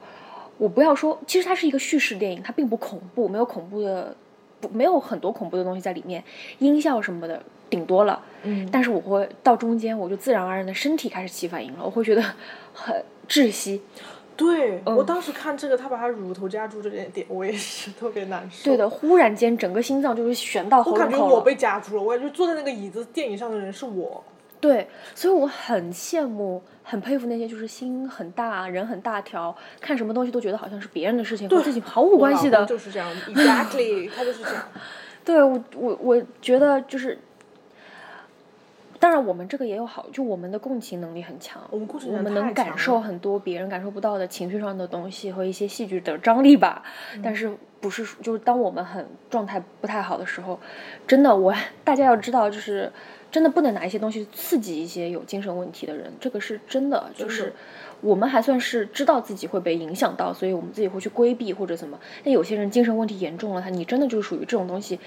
[0.59, 4.15] 我不要说，其实它是一个叙事电影，它并不恐怖，没有恐怖的，
[4.61, 6.23] 不没有很多恐怖的东西在里面，
[6.59, 7.43] 音效什么的。
[7.69, 12.23] 顶多了，嗯，但是我会到中间，我就自然而然的身体开始起反应了，我会觉得
[12.73, 13.83] 很窒息。
[14.37, 18.67] 对我当时看这个，他把他乳头夹住这点点，我也是特别难受。
[18.67, 24.23] 对的，忽然间整个心脏就是悬到喉咙口我感觉我被夹住了，我感觉坐在那个椅子电影上的人是我。
[24.61, 32.65] 对，所以我很羡慕、很佩服那些就是心很大、人很大条，看什么东西都觉得好像是别人的事情和自己毫无关系的。
[32.67, 34.69] 就是这样，Exactly，他就是这样。
[35.25, 37.19] 对我，我我觉得就是。
[38.99, 46.83] 当然，我们这个也有好，就我们的共情能力很强，我们共情能力我们能感受很多别人感受不到的情绪上的东西和一些戏剧的张力吧。
[47.23, 50.59] 但是不是就是当我们很状态不太好的时候，
[51.07, 52.91] 真的我 大家要知道，就是
[53.31, 57.11] 真的不能拿一些东西刺激一些有精神问题的人，这个是真的。
[57.15, 57.53] 就是
[58.01, 61.99] 我们还算是知道自己会被影响到，所以我们自己会去规避或者怎么。
[62.25, 64.99] 但有些人精神问题严重了，他你真的就属于这种东西。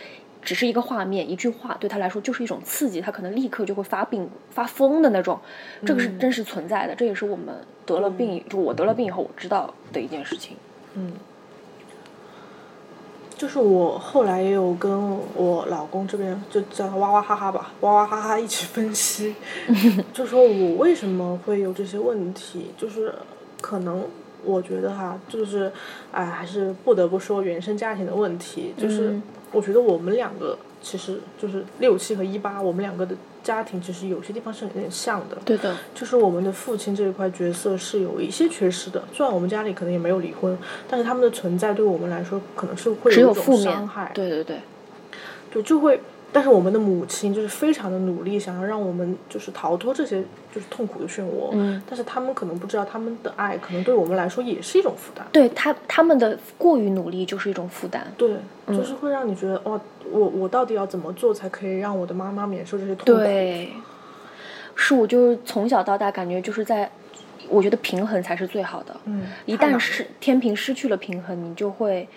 [0.41, 5.37] 只是一个画面，一句话对他来说就是一种刺激，他可能立刻就会发病、发疯的那种，
[5.85, 7.53] 这个是真实存在的，这也是我们
[7.85, 10.55] 得了病，就我得了病以后我知道的一件事情。
[10.93, 11.11] 嗯，
[13.39, 19.33] 就是我后来也有跟我老公这边就叫他哇哇哈哈吧，哇哇哈哈一起分析，
[20.13, 23.15] 就说我为什么会有这些问题，就是
[23.61, 24.03] 可能
[24.43, 25.71] 我觉得哈，就是
[26.11, 29.17] 哎，还是不得不说原生家庭的问题，就是。
[29.51, 35.37] 我觉得我们两个其实就是六七和一八，我们两个的家庭其实有些地方是有点像的。
[35.43, 35.75] 对的。
[35.93, 44.11] 就是我们的父亲这一块角色是有一些缺失的，虽然我们家里可能也没有离婚，但是他们的存在对我们来说可能是会有一种伤害。
[44.13, 44.57] 对对对。
[45.51, 45.99] 对，就会。
[46.31, 51.49] 但是我们的母亲就是非常的努力，想要让我们就是逃脱这些就是痛苦的漩涡。
[51.53, 51.81] 嗯。
[51.89, 55.25] 但是他们可能不知道，他们的爱可能对我们来说也是一种负担。
[55.31, 58.05] 对他，他们的过于努力就是一种负担。
[58.15, 58.35] 对，
[58.67, 63.23] 就是会让你觉得，哦，我我到底要怎么做才可以让我的妈妈免受这些痛苦？
[63.23, 63.69] 对。
[64.75, 66.89] 是我就是从小到大感觉就是在，
[67.49, 68.95] 我觉得平衡才是最好的。
[69.05, 69.27] 嗯。
[69.45, 72.07] 一旦是天平失去了平衡，你就会，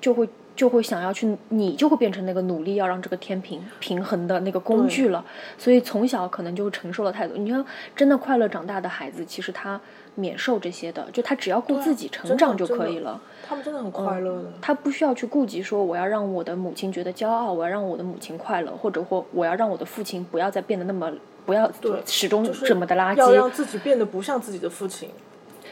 [0.00, 0.26] 就会。
[0.58, 5.24] 就会想要去，你就会变成那个努力要让这个天平平衡的那个工具了。
[5.56, 7.38] 所以从小可能就承受了太多。
[7.38, 9.80] 你看，真的快乐长大的孩子，其实他
[10.16, 13.20] 免受这些的，就他只要顾自己成长就可以了。
[13.46, 14.52] 他们真的很快乐的。
[14.60, 21.08] 他不需要去顾及说我要让我的母亲觉得骄傲，我要让我的母亲快乐，或者或我要让我的父亲不要再变得那么
[21.46, 21.70] 不要
[22.04, 23.18] 始终这么的垃圾。
[23.18, 25.08] 要让自己变得不像自己的父亲。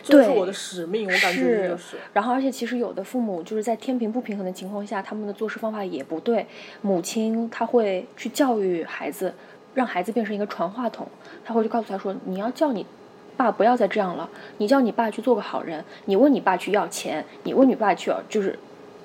[0.09, 1.97] 这是我的使命，我感觉就是。
[2.13, 6.47] 然后，而且其实有的父母就是在天平不平衡的情况下，他们的做事方法也不对。
[6.81, 9.35] 母亲她会去教育孩子，
[9.75, 11.07] 让孩子变成一个传话筒，
[11.45, 12.87] 他会去告诉他说：“你要叫你
[13.37, 18.59] 爸不要再这样了，你叫你爸去做个好人，你问你爸去要钱，你问你爸去要就是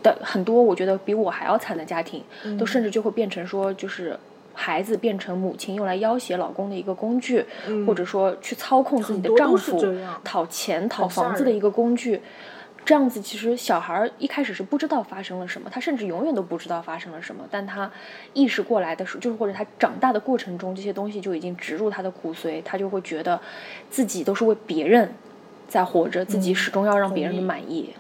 [0.04, 2.24] 的很多，我觉得比我还要惨的家庭，
[2.60, 4.18] 都甚至就会变成说就是。”
[4.54, 7.46] 孩子变成母亲用来要挟老公的一个工具，
[7.86, 9.82] 或者说去操控自己的丈夫、
[10.24, 12.22] 讨钱、讨房子的一个工具。
[12.84, 17.44] 这样子，其实小孩一开始是不知道发生了什么，他甚至永远都不知道发生了什么。
[17.52, 17.90] 但他
[18.34, 23.40] 意识过来的时候，就是或者他长大的过程中，这些东西就已经植入他的骨髓，他就会觉得
[23.92, 25.14] 自己都是为别人
[25.68, 27.94] 在活着，自己始终要让别人的满意。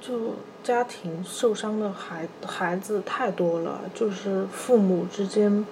[0.00, 0.34] 就。
[0.70, 5.66] 家庭受伤的孩孩子太多了，就是父母之间，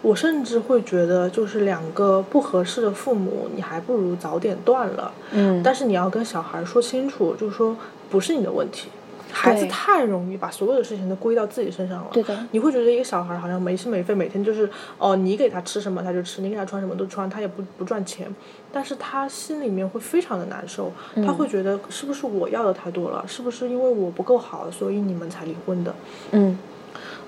[0.00, 5.12] 我甚至会觉得，就是两个不合适的父母，你还不如早点断了。
[5.32, 5.60] 嗯。
[5.60, 7.76] 但是你要跟小孩说清楚，就是说
[8.08, 8.90] 不是你的问题。
[9.34, 12.06] 孩子太容易把所有的事情都归到自己身上了。
[12.12, 12.38] 对的。
[12.52, 18.32] 你会觉得一个小孩好像没心没肺，每天就是哦，你给他吃什么他就吃，你给他穿什么都穿，他也不不赚钱。
[18.72, 25.94] 但是他心里面会非常的难受，他会觉得是不是我要的太多了，是不是因为我不够好，所以你们才离婚的？
[26.32, 26.58] 嗯，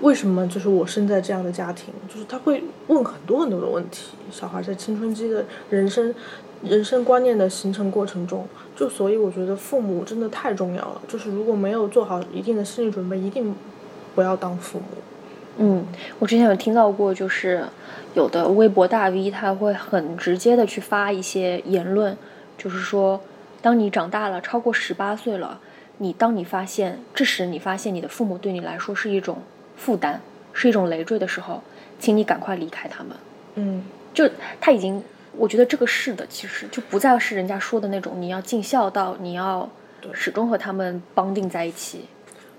[0.00, 1.92] 为什么就是我生在这样的家庭？
[2.08, 4.10] 就是他会问很多很多的问题。
[4.30, 6.12] 小孩在青春期的人生、
[6.62, 11.00] 人生观念的形成过程中，就所以我觉得父母真的太重要了。
[11.08, 13.54] 就是如果没有做好一定的心理准备，一定
[14.14, 14.84] 不要当父母。
[15.58, 15.86] 嗯，
[16.18, 17.64] 我之前有听到过，就是
[18.14, 22.14] 有的微博大 V 他会很直接的去发一些言论，
[22.58, 23.18] 就是说，
[23.62, 25.58] 当你长大了，超过十八岁了，
[25.96, 29.38] 你当你发现这时你发现你的父母对你来说是一种
[29.78, 30.20] 负担，
[30.52, 31.62] 是一种累赘的时候，
[31.98, 33.16] 请你赶快离开他们。
[33.54, 34.28] 嗯，就
[34.60, 35.02] 他已经，
[35.36, 39.68] 我觉得这个是的，其实就不再是人家说的那种你要尽孝道，你要
[40.12, 42.06] 始终和他们绑定在一起。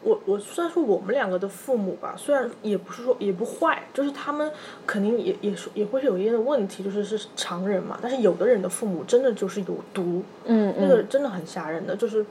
[0.03, 4.49] 我我虽然说我们两个的父母吧，虽然也不是说也不坏，就是他们
[4.85, 7.97] 肯定也也是也会是有一定的问题，就是是常人嘛。
[8.01, 12.25] 但是有的人的父母真的就是有毒，嗯那个真的很吓人的，就是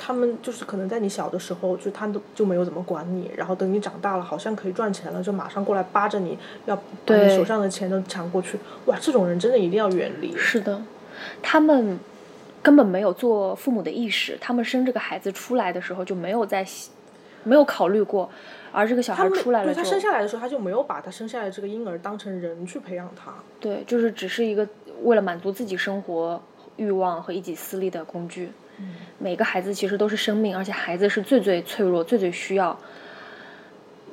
[0.00, 8.58] 他们就是可能在你小的时候，就他都就没有怎么管你，然后等你长大了，好像可以赚钱了，就马上过来扒着你要把你手上的钱都抢过去。
[8.86, 10.34] 哇，这种人真的一定要远离。
[10.36, 10.82] 是的，
[11.42, 11.98] 他们
[12.62, 16.66] 根本没有做父母的意识，他们生这个孩子出来的时候就没有在。
[17.42, 18.28] 没有考虑过，
[18.70, 23.32] 而这个小孩出来了，他生下来的时候他就没有把他生下来这个婴儿当成人去培养他。
[23.58, 24.68] 对，就是只是一个
[25.04, 26.38] 为了满足自己生活
[26.76, 28.50] 欲望和一己私利的工具。
[28.80, 32.78] 嗯，每个孩子其实都是生命，而且孩子是最最脆弱、最最需要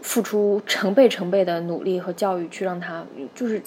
[0.02, 3.04] 付出成倍成倍的努力和教育去让他，
[3.34, 3.62] 就是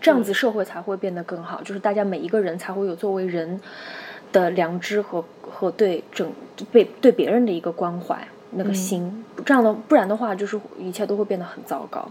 [0.00, 3.60] 这样子社会才会变得更好，就是大家每一个人才会有作为人
[4.32, 6.32] 的良知和和对整
[6.70, 8.26] 被对别人的一个关怀。
[8.52, 12.10] 那个心，这样的不然的话，就是一切都会变得很糟糕。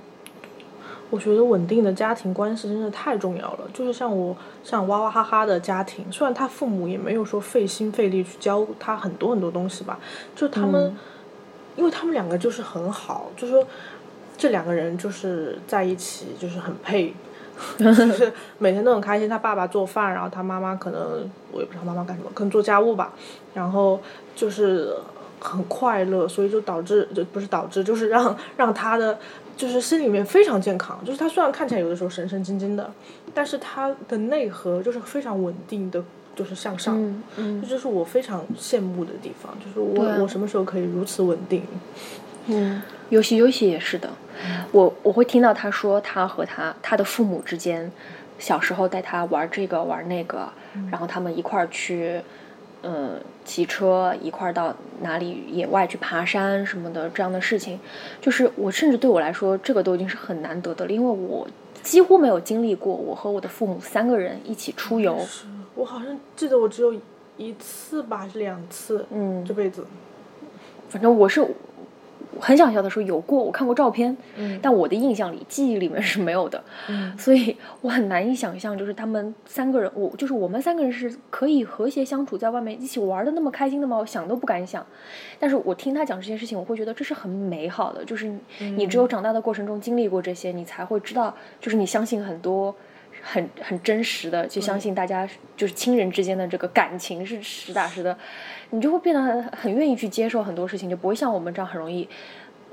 [1.09, 3.59] 我觉得稳定的家庭关系真的太重要了。
[3.73, 9.99] 就是像我像哇哇哈哈的家庭，虽然他父母也没有说费心费力去教他很多很多东西吧，
[10.35, 10.95] 就他们，
[11.75, 13.65] 因为他们两个就是很好，就说
[14.37, 17.13] 这两个人就是在一起就是很配，
[17.79, 19.29] 就是每天都很开心。
[19.29, 23.13] 他爸爸做饭，然后他妈妈可能我也不知道妈妈干什么，可能做家务吧，
[23.53, 23.99] 然后
[24.35, 24.93] 就是。
[25.39, 29.15] 很快乐，所以就导致就不是导致，就是让让他的
[29.57, 30.97] 就是心里面非常健康。
[31.03, 32.89] 就是他虽然看起来有的时候神神经经的，
[33.33, 36.01] 但是他的内核就是非常稳定的，
[36.35, 36.95] 就是向上。
[36.97, 41.63] 嗯嗯，这就是我非常羡慕的地方，就是我我什么时候可以如此稳定？
[42.45, 44.09] 嗯，游戏游戏也是的，
[44.71, 47.91] 我我会听到他说他和他他的父母之间
[48.39, 50.47] 小时候带他玩这个玩那个，
[50.91, 52.21] 然后他们一块儿去。
[52.83, 57.79] 嗯，骑车一块儿到哪里野外去爬山什么的，这样的事情，
[58.21, 61.47] 就是我甚至对我来说，这个都已经是很难得的了，因为我
[61.83, 65.19] 几乎没有经历过我和我的父母三个人一起出游。
[65.75, 66.93] 我好像记得我只有
[67.37, 69.05] 一次吧，还是两次？
[69.11, 69.85] 嗯，这辈子，
[70.89, 71.47] 反正我是。
[72.39, 83.97] 很想笑的时候有过，我看过照片，嗯，但我的印象里、记忆里面是没有的，嗯，所以我很难以想象，就是他们三个人，我就是我们三个人是可以和谐相处，在外面一起玩的那么开心的吗？
[83.97, 84.86] 我想都不敢想。
[85.39, 92.76] 但是我听他讲这些事情，我会觉得这是很美好的，就是你只有长大的过程中经历过这些，你才会知道，就是你相信很多
[93.21, 98.17] 很很真实的，就相信大家就是亲人之间的这个感情是实打实的。
[98.71, 102.08] 你就会变得很很愿意去接受很多事情，就不会像我们这样很容易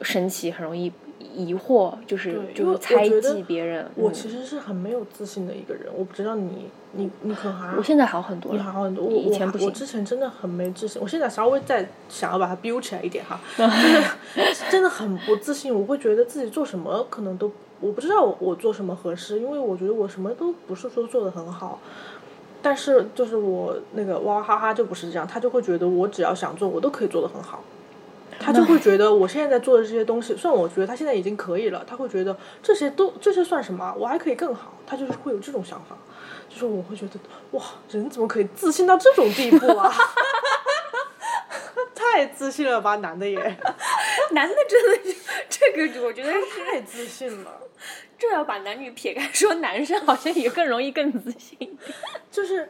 [0.02, 0.92] 生气，很容易
[1.35, 3.88] 疑惑，就是就是猜忌别人。
[3.94, 7.74] 我其实是很没有自信的一个人，我不知道你你你可还？
[7.76, 9.04] 我现在好很多，你好很多。
[9.04, 15.72] 我以前不行，我之前真的很没自信，我现在稍微再想要把它 build 起来一点哈， 就是 真的很不自信。
[15.74, 21.78] 我会觉得自己做什么可能都我不知道我做什么合适，因为我觉得我什么都不是说做的很好。
[22.64, 27.62] 但是就是我那个哇哇哈哈就不是这样，他就会觉得我只要想做，我都可以做得很好。
[28.40, 33.94] 他就会觉得我现在在做的这些东西，虽然我觉得他现在已经可以了，他会觉得这些都这些算什么？
[33.98, 34.72] 我还可以更好。
[34.87, 35.96] 他就是会有这种想法，
[36.48, 37.20] 就是我会觉得
[37.53, 39.92] 哇，人怎么可以自信到这种地步啊？
[41.94, 43.38] 太自信了吧，男的也，
[44.33, 44.98] 男的真的
[45.48, 47.50] 这个，我觉得太自信了。
[48.28, 51.76] 这要把男女撇开说，男生好像也更容易更自信。
[52.32, 52.68] 就是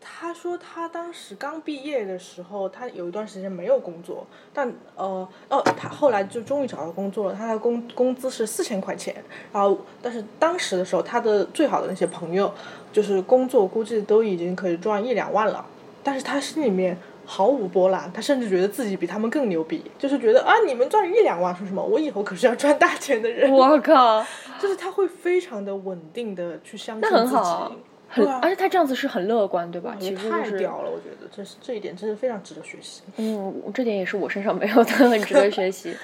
[0.00, 7.34] 他说他当时刚毕业的时候，他有一段时间没有工作，但呃哦，他后来就终于找到工作了。
[7.34, 9.14] 他的工工资是四千块钱，
[9.52, 12.52] 然后但是当时的时候，他的最好的那些朋友，
[12.92, 15.64] 就是工作估计都已经可以赚一两万了，
[16.02, 16.98] 但是他心里面。
[17.30, 21.84] 毫无波澜，他甚至觉得自己比他们更牛逼，就是觉得啊，你们赚一两万，说什么？
[21.84, 23.52] 我以后可是要赚大钱的人。
[23.52, 24.24] 我靠！
[24.58, 27.72] 就是他会非常的稳定的去相信自己，很好，
[28.08, 29.94] 很，而且他这样子是很乐观，对吧？
[30.00, 33.02] 其实太屌了，我觉得这是这一点真是非常值得学习。
[33.18, 35.94] 嗯，这点也是我身上没有的，很值得学习。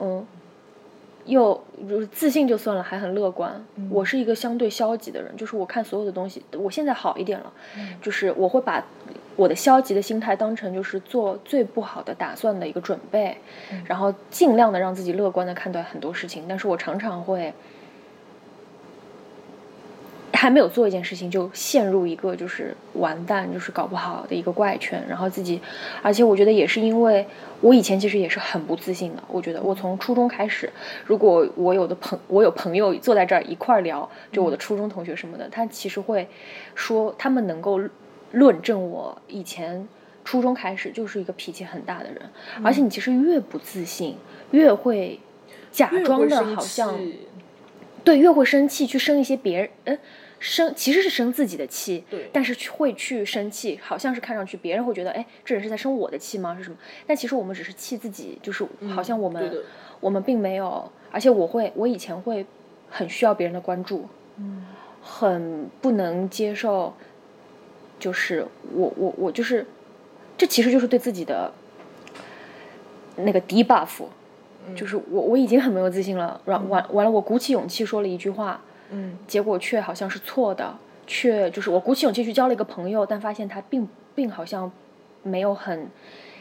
[0.00, 0.26] 嗯，
[1.26, 1.62] 又
[2.10, 3.62] 自信就算了，还很乐观。
[3.90, 7.52] 我是一个相对消极的人，就是我看所有的东西，我现在好一点了，
[8.00, 8.82] 就是我会把。
[9.36, 13.36] 我的消极的心态当成就是做最不好的打算的一个准备，
[13.84, 16.44] 然后尽量的让自己乐观的看待很多事情。
[16.48, 17.52] 但是我常常会
[20.32, 25.60] 还没有做一件事情就陷入一个就是完蛋，就是搞不好的一个怪圈，然后自己，
[26.02, 27.26] 而且我觉得也是因为
[27.60, 29.22] 我以前其实也是很不自信的。
[29.28, 30.70] 我觉得我从初中开始，
[31.04, 36.26] 如果我有的朋我有朋友坐在这儿一块儿聊，就我的初中同学什么的，他其实会
[36.74, 37.78] 说他们能够。
[38.32, 39.86] 论证我以前
[40.24, 42.20] 初中开始就是一个脾气很大的人，
[42.62, 44.16] 而且你其实越不自信，
[44.50, 45.20] 越会
[45.70, 46.98] 假装的好像，
[48.02, 49.98] 对，越会生气去生一些别人，嗯，
[50.40, 56.56] 生其实是生自己的气，对，但是会去生气，好像是看上去别人会觉得，哎，这人是在生我的气吗？
[56.56, 56.76] 是什么？
[57.06, 59.56] 但其实我们只是气自己，就是好像我们
[60.00, 62.44] 我们并没有，而且我会，我以前会
[62.90, 64.08] 很需要别人的关注，
[64.38, 64.64] 嗯，
[65.00, 66.92] 很不能接受。
[67.98, 69.66] 就是我我我就是，
[70.36, 71.50] 这其实就是对自己的
[73.16, 74.04] 那个 debuff，
[74.74, 80.76] 就是我我已经很没有自信了，完完完了，我鼓起勇气说了一句话，嗯，结果却好像是错的，
[81.06, 84.70] 却就是我鼓起勇气去交了一个朋友，但发现他并并好像
[85.22, 85.88] 没有很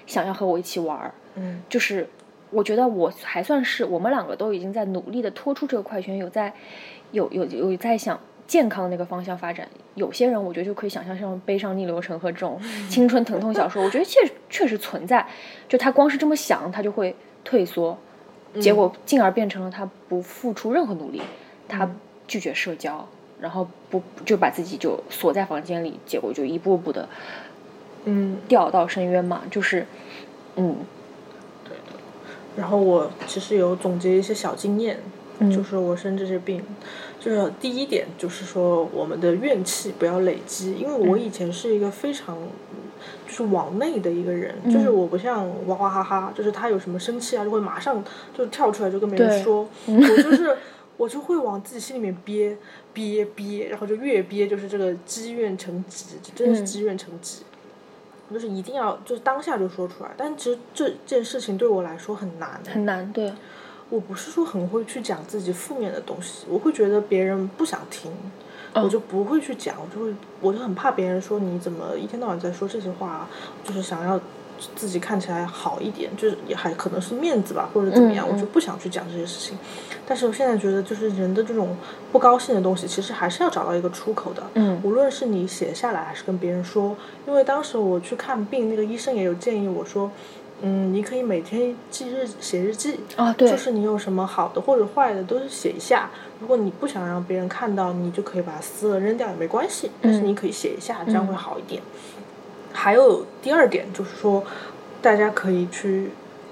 [0.05, 2.09] 想要和我一起玩儿，嗯，就是
[2.51, 6.53] 我觉得我还算是我们两个都已经在努力的拖出这个快圈，有在
[7.11, 8.19] 有有有在想。
[8.47, 14.19] 健康的那个方向发展，有些人我觉得就可以想象，像《悲伤逆流成河》这种青春疼痛小说，我觉得确
[14.49, 15.27] 确实存在。
[15.67, 17.97] 就他光是这么想，他就会退缩，
[18.59, 21.21] 结果进而变成了他不付出任何努力，
[21.67, 21.89] 他
[22.27, 23.07] 拒绝社交，
[23.39, 27.09] 然后不就把自己就锁在房间里，结果就一步步的，
[28.03, 29.41] 嗯，掉到深渊嘛。
[29.49, 29.87] 就是，
[30.55, 30.75] 嗯，
[31.63, 31.99] 对的。
[32.55, 34.99] 然后我其实有总结一些小经验，
[35.51, 36.59] 就是我生这些病。
[36.59, 36.65] 就
[37.31, 42.37] 是第一点，就是说我们的怨气不要累积，因为我以前是一个非常
[43.27, 48.03] 就是往内的一个人，就是我不像哇哇哈哈，就是他有什么生气啊，就会马上
[48.37, 50.57] 就跳出来就跟别人说，我就 是
[50.97, 52.57] 我就会往自己心里面憋
[52.93, 56.05] 憋憋，然后就越憋就是这个积怨成疾，
[56.35, 57.43] 真的是积怨成疾，
[58.31, 63.33] 就是一定要就是当下就说出来，但其实这件事情对我来说很难，很难，对。
[63.89, 68.11] 我不是说很会去讲自己负面的东西，我会觉得别人不想听，
[68.73, 73.29] 我就不会去讲，我就会，我就很怕别人说你怎么一天到晚在说这些话，
[73.63, 74.19] 就是想要
[74.75, 79.57] 自己看起来好一点，就是也还可能是面子吧，或者怎么样，我就不想去讲这些事情。
[80.07, 81.77] 但是我现在觉得，就是人的这种
[82.11, 84.43] 不高兴的东西，其实还是要找到一个出口的。
[84.55, 86.95] 嗯，无论是你写下来，还是跟别人说，
[87.27, 90.11] 因为当时我去看病，那个医生也有建议我说。
[90.61, 96.09] 嗯，你可以每天记日写日记，啊，对，就是你有什么好的或者坏的都是写一下。
[96.39, 99.91] 如果你不想让别人看到，你就可以把它撕了扔掉也没关系。
[100.01, 101.81] 但是你可以写一下，这样会好一点。
[102.71, 104.43] 还有第二点就是说，
[105.01, 106.11] 大家可以去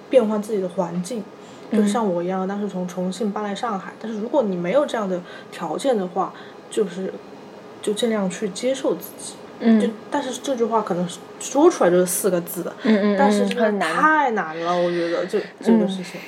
[0.10, 1.24] 变换自己的环境，
[1.72, 3.94] 就像我一样，当时从重庆搬来上海。
[4.02, 6.34] 但是如果你没有这样的条件的话，
[6.70, 7.14] 就是
[7.82, 9.34] 就尽量去接受自己。
[9.80, 11.08] 就但是这句话可能
[11.40, 12.74] 说出来就是四个字的，
[13.18, 16.20] 但是真的太难了，我觉得这这个事情。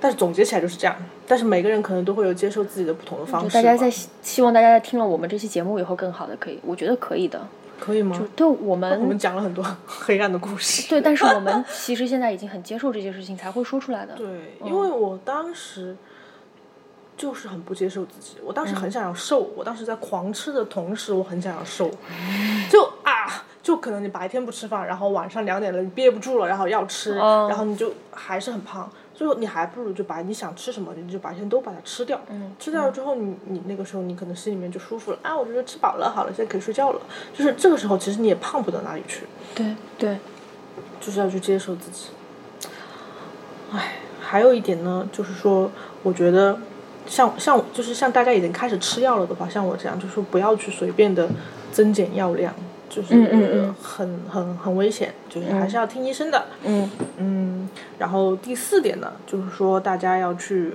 [0.00, 0.94] 但是总结起来就是这样，
[1.26, 3.54] 但是每个人可能都会有接受自己的不同的方式。
[3.54, 3.90] 大家在
[4.22, 7.40] 希望大家在听了我们这期节目以后更好的可以，我觉得可以的。
[7.80, 8.16] 可以吗？
[8.18, 10.88] 就对我们我们讲了很多 黑暗的故事。
[10.88, 14.14] 对，但是我们其实现在已经很接受这件事情，才会说出来的。
[14.14, 14.26] 对，
[14.64, 15.96] 因为我当时。
[17.18, 21.90] 就是很不接受自己，我当时很想要瘦，我当时在狂吃的同时，我很想要瘦，
[22.70, 32.20] 就啊，就可能你白天不吃饭，然后晚上两点了你憋不住了，然后要吃，然后你就还是很胖，最后你还不如就把你想吃什么，你就白天都把它吃掉，
[32.60, 37.00] 吃掉了之后，你你那个时候你可能心里面就舒服了，啊，我觉得吃饱了，好了，现在可以睡觉了，
[37.36, 39.24] 就是这个时候其实你也胖不到哪里去，
[39.56, 40.18] 对对，
[41.00, 42.10] 就是要去接受自己，
[43.72, 45.68] 唉，还有一点呢，就是说，
[46.04, 46.56] 我觉得。
[47.08, 51.28] 像像就是像大家已经开始吃药了的话，像我这样，就是不要去随便的
[51.72, 52.54] 增减药量，
[52.88, 53.14] 就是
[53.82, 56.44] 很很很危险，就是还是要听医生的。
[56.64, 60.74] 嗯嗯，然后第四点呢，就是说大家要去。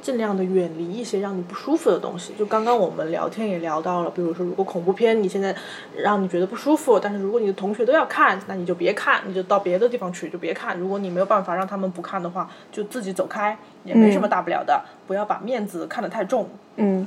[0.00, 2.32] 尽量的远离一些让你不舒服的东西。
[2.38, 5.54] 就刚刚我们聊天也聊到了，比如说，如果恐怖片你现在
[5.96, 10.78] 让你觉得不舒服，但是如果你的同学都要看，那你就别看，你就到别的地方去，就别看。
[10.78, 14.82] 如果你没有办法让他们不看的话，就自己走开，也没什么大不了的。
[15.06, 16.48] 不要把面子看得太重。
[16.76, 17.06] 嗯。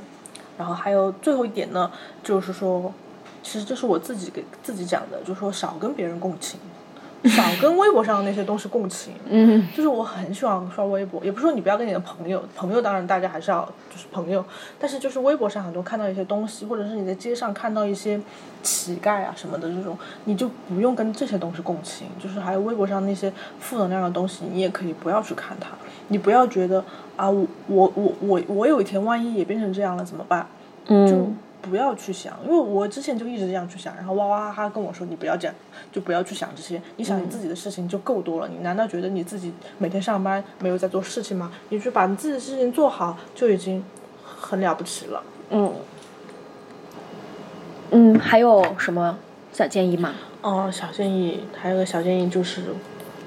[0.58, 1.90] 然后还有最后一点呢，
[2.22, 2.92] 就是说，
[3.42, 6.60] 其实这是我自己给自己讲的，就是说少跟别人共情。
[7.24, 9.12] 少跟微博上的那些东西共情。
[9.28, 14.44] 嗯，就是我很喜欢刷微博，也不是说你不要跟你的朋友，朋友当然大家还是要就是朋友，
[14.78, 18.20] 但是就是微博上很多看到一些东西，或者是你在街上看到一些
[18.62, 22.06] 乞丐啊什么的这种，你就不用跟这些东西共情。
[22.18, 25.68] 就是还有微博上那些负能量的东西，你也可以不要去看它，
[26.08, 26.84] 你不要觉得
[27.16, 30.46] 啊，我我我我我有一天万一也变成这样了怎么办？
[30.86, 31.36] 嗯。
[31.62, 35.54] 不要去想，因为我之前就一直这样去想，然后哇哇哈哈跟我说你不要这样，
[35.92, 38.48] 就不要去想这些，你想你自己的事情就够多了。
[38.48, 41.52] 你难道觉得你自己每天上班没有在做事情吗？
[41.68, 43.82] 你去把你自己的事情做好就已经
[44.24, 45.22] 很了不起了。
[45.50, 45.72] 嗯，
[47.92, 49.16] 嗯，还有什么
[49.52, 50.14] 小建议吗？
[50.42, 52.62] 哦，小建议还有个小建议就是，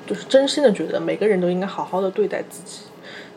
[0.05, 2.84] 就是真心的觉得每个人都应该好好的对待自己。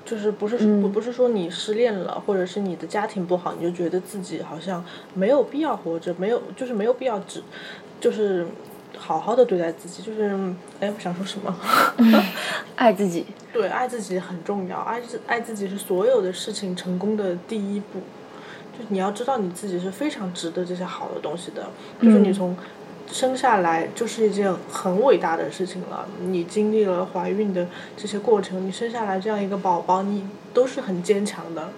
[0.08, 4.82] 就是不是不不是说你失恋了，或者是你的家庭不好，你就觉得自己好像
[5.12, 7.42] 没有必要活着，没有就是没有必要只
[8.00, 8.46] 就是
[8.96, 10.02] 好好的对待自己。
[10.02, 10.30] 就是
[10.80, 11.54] 哎，我想说什么？
[12.76, 13.26] 爱自己。
[13.52, 18.00] 对，爱自己很重要，爱自爱自己是所有的事情成功的第一步。
[18.78, 21.66] 就你要知道你自己是非常值得这些好的东西的。
[22.00, 22.56] 就是你从。
[23.10, 26.06] 生下来就是一件很伟大的事情了。
[26.20, 31.70] 你经历了怀孕的这些过程，你生下来这样一个宝宝，你都是很坚强的。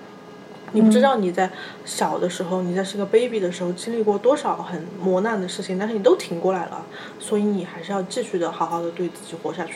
[0.73, 1.51] 你不知道你在
[1.85, 6.85] 小的时候，你在是个 baby 的时候，经历过多少很磨难的事情，但是你都挺过来了。
[7.19, 9.75] 所以你还是要继续的好好的对自己活下去。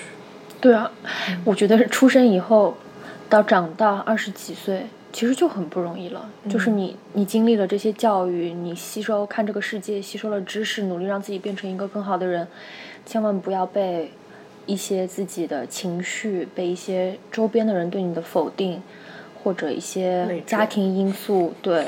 [0.61, 0.91] 对啊，
[1.45, 2.77] 我觉得是出生以后
[3.29, 4.87] 到长大二十几岁。
[5.15, 12.49] 其实就很不容易了，就是你你经历了这些教育，你吸收看这个世界，吸收了知识，努力让自己变成一个更好的人，
[13.07, 14.11] 千万不要被
[14.67, 18.83] 一些自己的情绪，被一些周边的人对你的否定，
[19.41, 21.87] 或者一些家庭因素对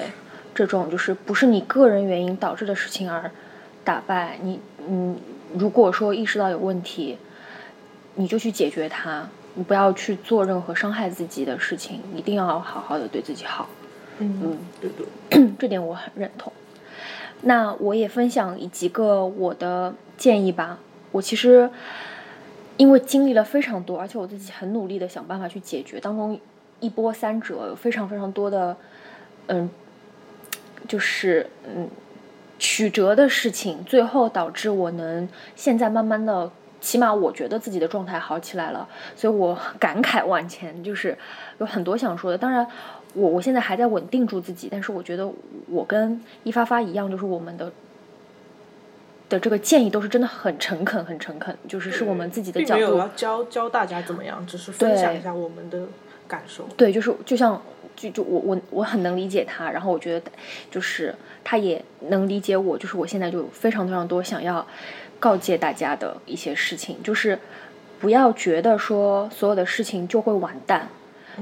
[0.54, 3.28] 这种就是不是你个人原因导致的事情而
[3.82, 4.60] 打败你。
[4.88, 5.16] 嗯，
[5.52, 7.18] 如果说意识到有问题，
[8.14, 9.28] 你就去解决它。
[9.58, 13.68] 你不要去做任何伤害自己的事情，一定要好好的对自己好。
[14.18, 16.52] 嗯，对对， 这点我很认同。
[17.40, 20.78] 那我也分享几个我的建议吧。
[21.10, 21.70] 我其实
[22.76, 26.38] 因为经历了非常多，而且我自己很努力的想办法去解决，当中
[26.80, 28.76] 一波三折，有非常非常多的
[29.46, 29.70] 嗯，
[30.86, 31.88] 就是嗯
[32.58, 36.50] 曲折的事情，最后导致我能现在慢慢的。
[36.86, 41.18] 起码我觉得自己的状态好起来了，所以我感慨万千，就是
[41.58, 42.38] 有很多想说的。
[42.38, 42.64] 当然，
[43.14, 45.28] 我我现在还在稳定住自己，但是我觉得
[45.66, 47.72] 我跟一发发一样，就是我们的
[49.28, 52.80] 的这个建议都是真的很诚恳，很诚恳，就是是我们自己的角度。
[52.80, 55.88] 没有要教教大家怎么样，只是分享一下我们的
[56.28, 56.68] 感受。
[56.76, 57.60] 对，就是就像
[57.96, 60.30] 就就我我我很能理解他，然后我觉得
[60.70, 64.64] 就是他也能理解我，就是我现在就非常非常多想要。
[65.18, 67.38] 告诫大家的一些事情，就是
[67.98, 70.90] 不要觉得说所有的事情就会完蛋。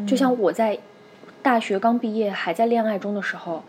[0.06, 0.78] 就像我在
[1.42, 3.64] 大学刚毕业还在恋爱中的时候，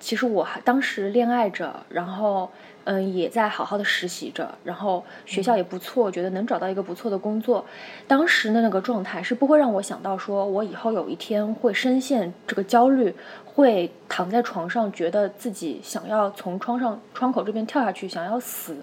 [0.00, 2.50] 其实我还当时恋爱着，然后
[2.92, 7.64] 嗯也在好好的实习着，然后学校也不错，觉得能找到一个不错的工作。
[8.08, 13.14] 当时的那个状态是不会让我想到说我以后有一天会深陷这个焦虑。
[13.52, 18.76] 会躺在床上，觉得自己想要从窗上窗口这边跳下去，想要死。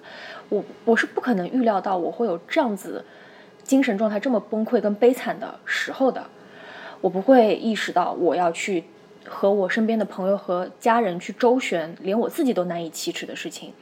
[0.49, 3.03] 我我是不可能预料到我会有这样子
[3.63, 6.23] 精神状态这么崩溃跟悲惨的时候的。
[7.01, 8.83] 我不会意识到我要去
[9.29, 13.73] 和我身边的朋友和家人去周旋，连我自己都难以启齿的事情，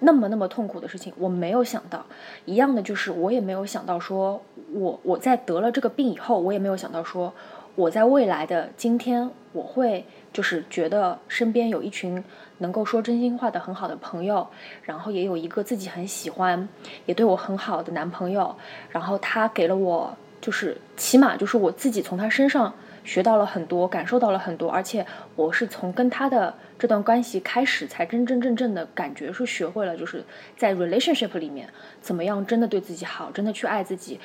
[0.00, 2.04] 那么那么痛苦的事情，我没有想到。
[2.44, 7.32] 一样的就是，我也没有想到说，我我在得了这个病以后，我也没有想到说。
[7.76, 12.22] 我在未来的今天，我会就是觉得身边有一群
[12.58, 14.46] 能够说真心话的很好的朋友，
[14.84, 16.68] 然后也有一个自己很喜欢，
[17.04, 18.54] 也对我很好的男朋友，
[18.90, 22.72] 然后他给了我，就是起码就是我自己从他身上
[23.04, 30.24] 学到了很多，感受到了很多，而且我是从跟他的这段关系开始，才真真正正的感觉是学会了，就是
[30.56, 31.68] 在 relationship 里面
[32.00, 34.18] 怎么样真的对自己好，真的去爱自己，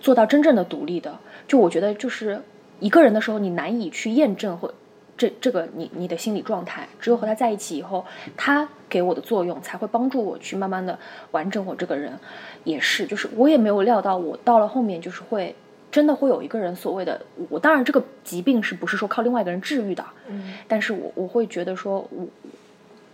[0.00, 1.16] 做到真正的独立的。
[1.46, 2.40] 就我觉得就是。
[2.80, 4.74] 一个人的时候，你难以去验证或
[5.16, 6.86] 这这个你你的心理状态。
[6.98, 8.04] 只有和他在一起以后，
[8.36, 10.98] 他给我的作用才会帮助我去慢慢的
[11.30, 12.18] 完整我这个人。
[12.64, 15.54] 也是，就是我也没有料到，我到了后面就是会
[15.94, 17.56] 真的会有一个人所谓的我。
[17.56, 20.04] 当然，这个疾病是不是说靠另外一个人治愈的？
[20.26, 20.54] 嗯。
[20.66, 22.26] 但是我我会觉得说，我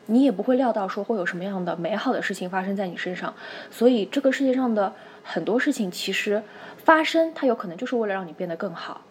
[0.06, 3.34] 你也不会料到说会有什么样的美好的事情发生在你身上。
[3.70, 6.42] 所以这个世界上的很多事情其实
[6.78, 9.02] 发生，它有可能就是为了让你变得更好。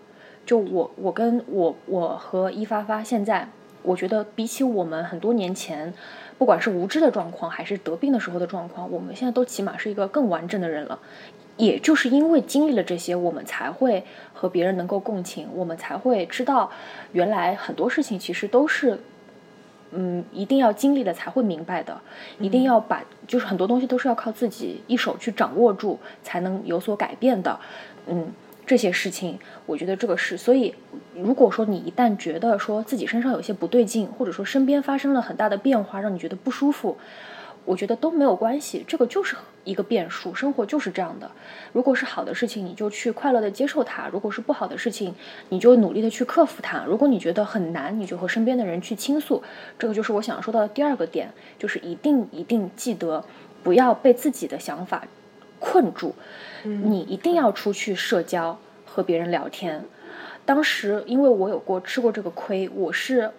[0.47, 3.47] 就我，我跟我，我和一发发现在，
[3.83, 5.93] 我觉得比起我们很多年前
[6.39, 10.97] 不管是无知的状况，还是得病的时候的状况，我们现在都起码是一个更完整的人了。
[11.59, 14.03] 也就是因为经历了这些，我们才会
[14.33, 16.71] 和别人能够共情，我们才会知道，
[17.11, 18.97] 原来很多事情其实都是，
[19.91, 21.99] 嗯，一定要经历了才会明白的，
[22.39, 27.59] 一定要把，就是很多东西都是要靠自己一手去掌握住，才能有所改变的，
[28.07, 28.31] 嗯。
[28.65, 30.75] 这些事情，我觉得这个是，所以
[31.15, 36.95] 如果说你一旦觉得说自己身上有些不对劲，或者说身边发生了很大的变化，让你觉得不舒服，
[37.69, 41.29] 我觉得都没有关系，这个就是一个变数，生活就是这样的。
[41.71, 45.13] 如果是好的事情，你就去快乐的接受它；如果是不好的事情，
[45.49, 46.83] 你就努力的去克服它。
[46.87, 49.43] 如果你觉得很难，你就和身边的人去倾诉。
[49.77, 53.23] 这个就是我想说到的第二个点，就是一定一定记得
[53.61, 55.07] 不要被自己的想法
[55.59, 56.15] 困住。
[56.63, 59.85] 你一定要出去社交，和别人聊天。
[60.43, 63.29] 当时因为我有过吃过这个亏，我是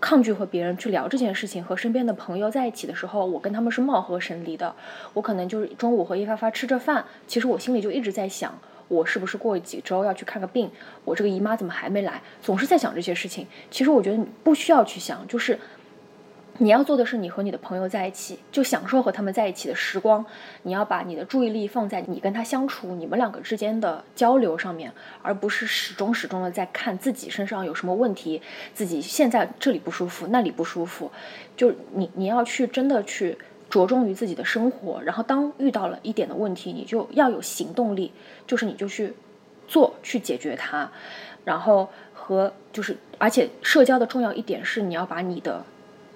[0.00, 1.62] 抗拒和别人去聊这件事情。
[1.62, 4.74] 和身边的朋友在一起的时候，我跟他们是貌合神离的。
[5.14, 8.58] 我可能就是中午和叶发发吃着饭，其实我心里就一直在想，
[8.88, 10.70] 我是不是过几周要去看个病？
[11.04, 12.22] 我这个姨妈怎么还没来？
[12.42, 13.46] 总是在想这些事情。
[13.70, 15.58] 其实我觉得你不需要去想，就是。
[16.60, 20.26] 你要做的是，你和你的朋友在一起，就享受和他们在一起的时光。
[20.64, 24.92] 你要把你的注意力放在你跟他相处、你们两个之间的交流上面，
[25.22, 28.42] 而不是始终始终的在看自己身上有什么问题，
[28.74, 31.12] 自己现在这里不舒服，那里不舒服。
[31.56, 33.38] 就你，你要去真的去
[33.70, 38.10] 着重于自己的生活，然后当遇到了一点的问题，你就要有行动力，
[38.48, 39.14] 就是你就去
[39.68, 40.90] 做，去解决它。
[41.44, 45.64] 然后和就是，而且社交的重要一点是，你要把你的。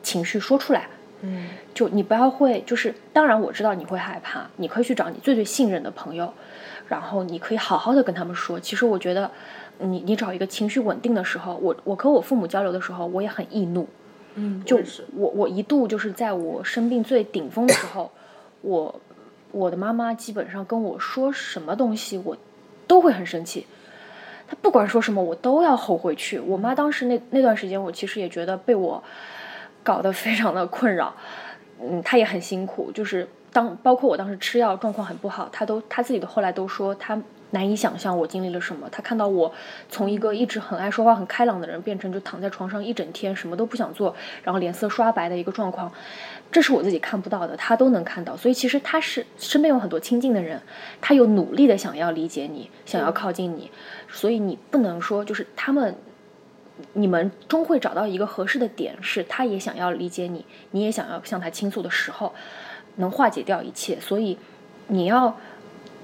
[0.02, 0.88] 情绪说出来，
[1.22, 6.32] 嗯，就你不要会，就是当然我知道你会害怕，你可以去找你最最信任的朋友，
[6.88, 8.58] 然后你可以好好的跟他们说。
[8.58, 9.30] 其实我觉得，
[9.78, 13.88] 你你找一个情绪稳定的时候，我我和我父母交流的时候，我也很易怒，
[14.34, 18.10] 嗯，就是我我一度就是在我生病最顶峰的时候，
[18.62, 19.00] 我
[19.52, 22.36] 我的妈妈基本上跟我说什么东西，我
[22.88, 23.66] 都会很生气，
[24.48, 26.40] 她不管说什么，我都要吼回去。
[26.40, 29.02] 我妈当时那那段时间，我其实也觉得被我。
[29.82, 31.14] 搞得非常的困扰，
[31.80, 37.20] 嗯，他也很辛苦，就是当包括我当时吃药状况很不好，他都他自己的后来都说他
[37.50, 38.88] 难以想象我经历了什么。
[38.90, 39.52] 他看到我
[39.90, 45.92] 从一个一直很爱说话、很开朗的人，变成就躺在床上一整天什么都不想做，然后脸色刷白的一个状况，
[46.50, 48.36] 这是我自己看不到的，他都能看到。
[48.36, 50.62] 所以其实他是身边有很多亲近的人，
[51.00, 53.70] 他有努力的想要理解你，想要靠近你，
[54.08, 55.94] 所以你不能说就是他们。
[56.94, 62.32] 你们终会找到一个合适的点，是他也想要理解你，你也想要向他倾诉的时候，
[62.96, 63.98] 能化解掉一切。
[64.00, 64.38] 所以，
[64.88, 65.36] 你要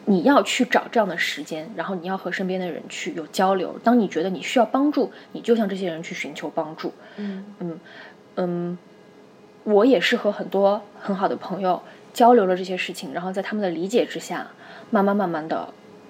[0.06, 3.78] 你要去找这样的时间，然后你要和身边的人去有交流。
[3.84, 6.92] 当你觉得你需要帮助，你就向这些人去寻求帮助。
[7.16, 7.80] 嗯嗯
[8.36, 8.78] 嗯，
[9.64, 14.48] 我也是和很多很好的朋友交流了这些事情，然后在他们的理解之下，
[14.90, 15.68] 慢慢慢慢的。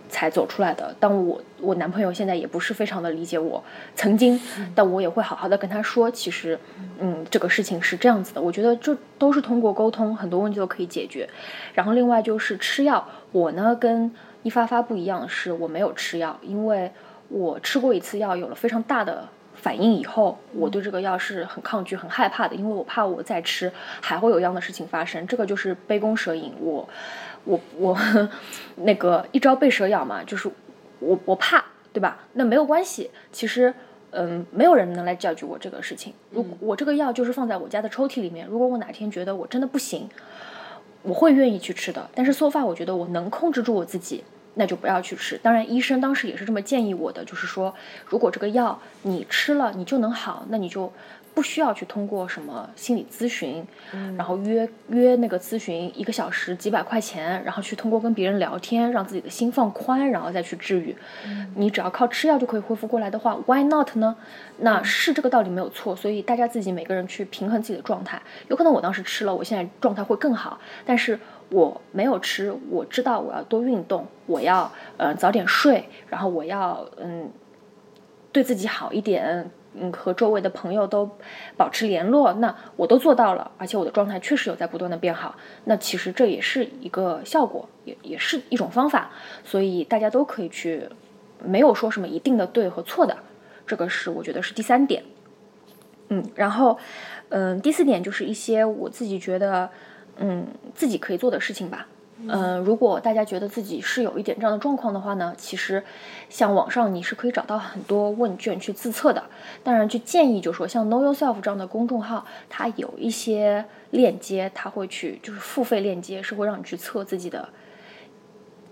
[0.09, 0.95] 才走出来的。
[0.99, 3.63] 但我我男朋友现在也不是非常的理解我，
[3.95, 4.41] 曾经，
[4.75, 6.59] 但我也会好好的跟他说，其实，
[6.99, 8.41] 嗯，这个事情是这样子的。
[8.41, 11.29] 我觉得这都是通过沟通，很多问题都可以解决。
[11.75, 14.11] 然后另外就是吃药，我呢跟
[14.43, 16.91] 一发发不一样的是，我没有吃药，因为
[17.29, 19.29] 我吃过一次药，有了非常大的
[19.61, 25.27] 反应以后，我对这个药是很抗拒、很害怕的，因为我怕我再吃还会有一样的事情发生。
[25.27, 26.89] 这个就是杯弓蛇影，我。
[27.45, 27.97] 我我
[28.77, 30.51] 那个一朝被蛇咬嘛，就是
[30.99, 32.19] 我我怕，对吧？
[32.35, 33.73] 那没有关系，其实
[34.11, 36.13] 嗯，没有人能来教育我这个事情。
[36.31, 40.07] 如我这个药就是放在我家的抽屉里面，如果我哪天觉得我真的不行，
[41.03, 42.11] 我会愿意去吃的。
[42.15, 44.23] 但是缩饭，我觉得我能控制住我自己，
[44.59, 45.39] 那就不要去吃。
[45.39, 50.93] 当然，医生当时也是这么建议我的，就是说，如果这个药你吃了你就能好，那你就。
[51.35, 53.65] 不需要去通过什么心理咨询，
[54.17, 60.97] 然后约约那个咨询一个小时几百块钱，然后去通过跟别人聊天让自己的心放宽，然后再去治愈。
[61.55, 64.17] 你只要靠吃药就可以恢复过来的话，Why not 呢？
[64.57, 65.95] 那是这个道理没有错。
[65.95, 68.21] 所以大家自己每个人去平衡自己的状态。
[68.49, 71.17] 有可能我当时吃了，我现在状态会更好，但是
[71.51, 77.31] 我没有吃，我知道我要多运动，我要呃早点睡，然后我要嗯
[78.33, 79.51] 对自己好一点。
[79.81, 81.09] 嗯，和周围的朋友都
[81.57, 85.37] 保持联络，那我都做到了，而且我的状态确实有在不断的变好。
[85.65, 89.11] 那其实这也是一个效果，也也是一种方法，
[89.45, 90.89] 所以大家都可以去，
[91.45, 93.19] 没有说什么一定的对和错的，
[93.67, 95.05] 这个是我觉得是第三点。
[96.09, 96.79] 嗯，然后
[97.29, 99.69] 嗯，第四点就是一些我自己觉得
[100.19, 101.87] 嗯自己可以做的事情吧。
[102.27, 105.85] 嗯，如果大家觉得自己是有一点这样的状况的话呢，其实
[106.29, 109.23] 像网上你是可以找到很多问卷去自测的。
[109.62, 117.49] 当然，就建议就说像 Know Yourself 这样的公众号，它有一些链接，它会去就是付费链接，是会让你去测自己的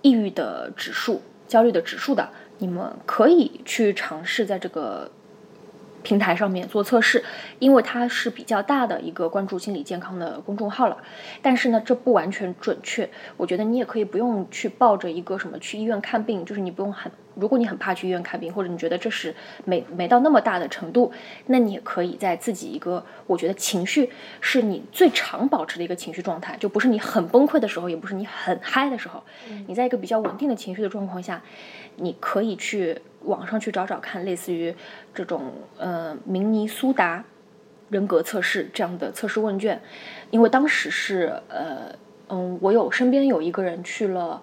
[0.02, 2.28] 抑郁的指数、焦虑的指数的。
[2.58, 5.08] 你们可以去尝试在这个。
[6.02, 7.24] 平台上面做测试，
[7.58, 10.96] 因为它是比较大的一个关注心理健康的公众号了，
[11.42, 13.08] 但是呢，这不完全准确。
[13.36, 19.34] 我觉得你也可以不用去抱着一个什么去医院看病，就是你不用很，如果你很怕去医院看病，或者你觉得这是
[19.64, 21.12] 没没到那么大的程度，
[21.46, 29.22] 那你也可以在自己一个，我觉得情绪是你最常保持的一个情绪状态，就不是你很崩溃的时候，也不是你很嗨的时候，
[29.66, 31.42] 你在一个比较稳定的情绪的状况下，
[31.96, 33.00] 你可以去。
[33.22, 34.72] 网上去找找看，类似于
[35.12, 37.24] 这种呃明尼苏达
[37.88, 39.82] 人格测试这样的测试问卷，
[40.30, 41.92] 因为当时是呃
[42.28, 44.40] 嗯，我有身边有一个人去了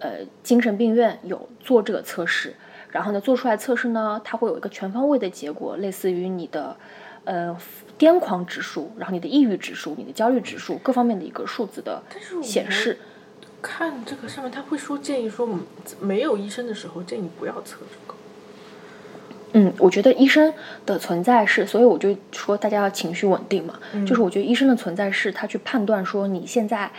[0.00, 2.56] 呃精神病院有做这个测试，
[2.90, 6.76] 然后呢做出来测试呢，它会有一个全方位的结果，类似于你的
[7.22, 7.56] 呃
[7.96, 12.02] 癫狂指数，然后你的抑郁指数、你的焦虑指数各方面的一个数字的
[12.42, 12.98] 显示。
[13.62, 15.48] 看这个上面，他会说建议说，
[16.00, 18.14] 没有医生的时候建议不要测这个。
[19.54, 20.52] 嗯，我觉得医生
[20.84, 23.78] 的存在是，所以我就说大家要情绪稳定嘛。
[24.06, 26.90] 就是我觉得医生的存在是他去判断说你现在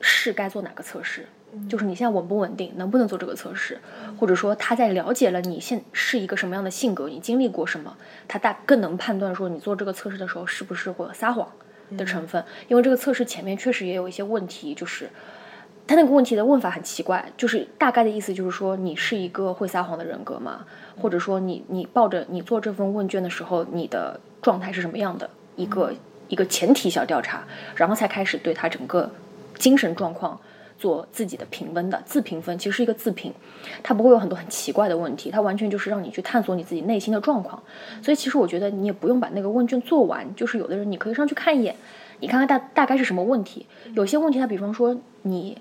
[0.00, 1.26] 是该做哪个测试，
[1.68, 3.80] 就是你现在稳不稳定，能不能做这个测试，
[4.18, 7.96] 或者说他在了解了你现是一个什么样的性格，你经历过什么，
[8.28, 11.50] 他大更能判断说你做这个测试的时候是不是会有撒谎
[11.96, 15.10] 的成分，因为这个测试前面确实也有一些问题，就是。
[15.86, 20.64] 他那个问题的问法很奇怪，就是大概的意思就是说你是一个会撒谎的人格吗？
[21.00, 25.92] 或者说你你抱着你做这份问卷的时候你的状态是什么样的一个
[26.28, 27.44] 一个前提小调查，
[27.76, 29.08] 然后才开始对他整个
[29.54, 30.40] 精神状况
[30.76, 33.32] 做自己的评分的自评分，其实是一个自评，
[33.84, 37.62] 它不会有很多很奇怪的问题，它完全就是让你去探索你自己内心的状况。
[38.02, 41.76] 所以其实我觉得你也不用把那个问卷做完，就是有的人你可以上去看一眼，
[42.18, 43.66] 你看看大大概是什么问题。
[43.94, 45.56] 有些问题他比方说你。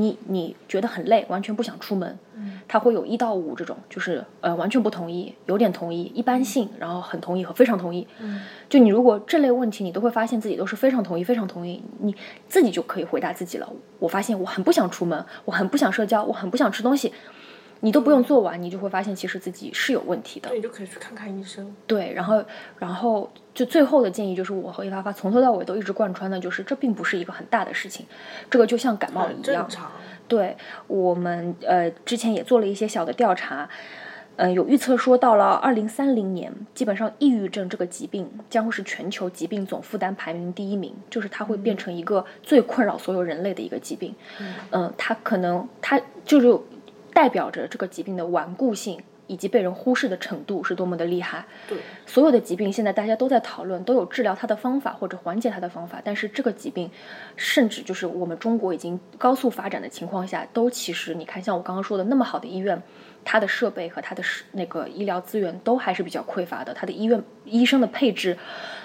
[0.00, 2.18] 你你觉得很累，完全不想出门，
[2.66, 8.06] 他会有一到五这种，就是呃完全不同意，有点同意，一般性，然后很同意和非常同意。
[8.68, 12.14] 就你如果这类问题你都会发现自己都是非常同意，非常同意，你
[12.48, 13.68] 自己就可以回答自己了。
[13.98, 17.12] 我发现我很不想出门，我很不想社交，我很不想吃东西。
[17.82, 20.50] 你都不用做完，你就会发现其实自己是有问题的。
[20.50, 21.74] 对，你就可以去看看医生。
[21.86, 22.44] 对，然后，
[22.78, 28.04] 然后就最后的建议就是，我和叶发发从头到尾都一直贯穿的就是，这并不是一个很大的事情，
[28.50, 29.66] 这个就像感冒一样。
[30.28, 30.56] 对，
[30.86, 33.68] 我们呃之前也做了一些小的调查，
[34.36, 44.14] 嗯，有预测说到了二零三零年，基本上抑郁症这个疾病将会是全球疾病总负担排名第一名，就是它会变成一个最困扰所有人类的一个疾病。
[44.70, 46.60] 嗯，它可能它就是。
[47.20, 51.44] 代表着这个疾病的顽固性以及被人忽视的程度是多么的厉害。
[51.68, 56.00] 对，所有的疾病现在大家都在讨论，都有治疗它的方法或者缓解它的方法。
[56.02, 56.90] 但是这个疾病，
[57.36, 62.82] 甚至就是我们中国已经高速发展的情况下，都其实你看，像我刚刚说的那么好的医院，
[63.22, 66.72] 它的设备和它的那个医疗资源都还是比较匮乏的。
[66.72, 68.38] 它的医院医生的配置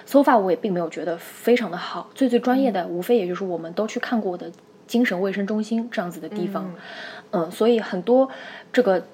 [0.05, 2.09] ，so far 我也并没有觉得非常的好。
[2.13, 4.51] 最最专业的，无非也就是我们都去看过的
[4.86, 6.65] 精神卫生中心这样子的地方。
[6.65, 6.75] 嗯，
[7.36, 8.29] 嗯所以很多
[8.71, 9.05] 这个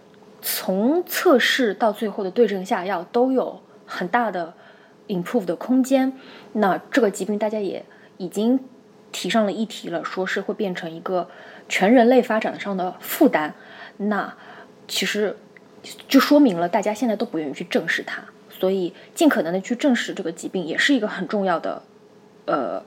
[0.44, 4.54] 从测试到最后的对症下药都有很大的
[5.08, 6.14] improve 的空间。
[6.54, 7.84] 那这个疾病大家也
[8.18, 8.60] 已经
[9.12, 11.28] 提上了议题了，说是会变成一个
[11.68, 13.56] 全人类发展上的负担。
[13.98, 14.36] 那
[14.88, 15.36] 其实
[16.08, 21.82] 就说明了大家现在都不愿意去正视它，所以尽可能的去正视这个疾病也是一个很重要的
[22.46, 22.84] 呃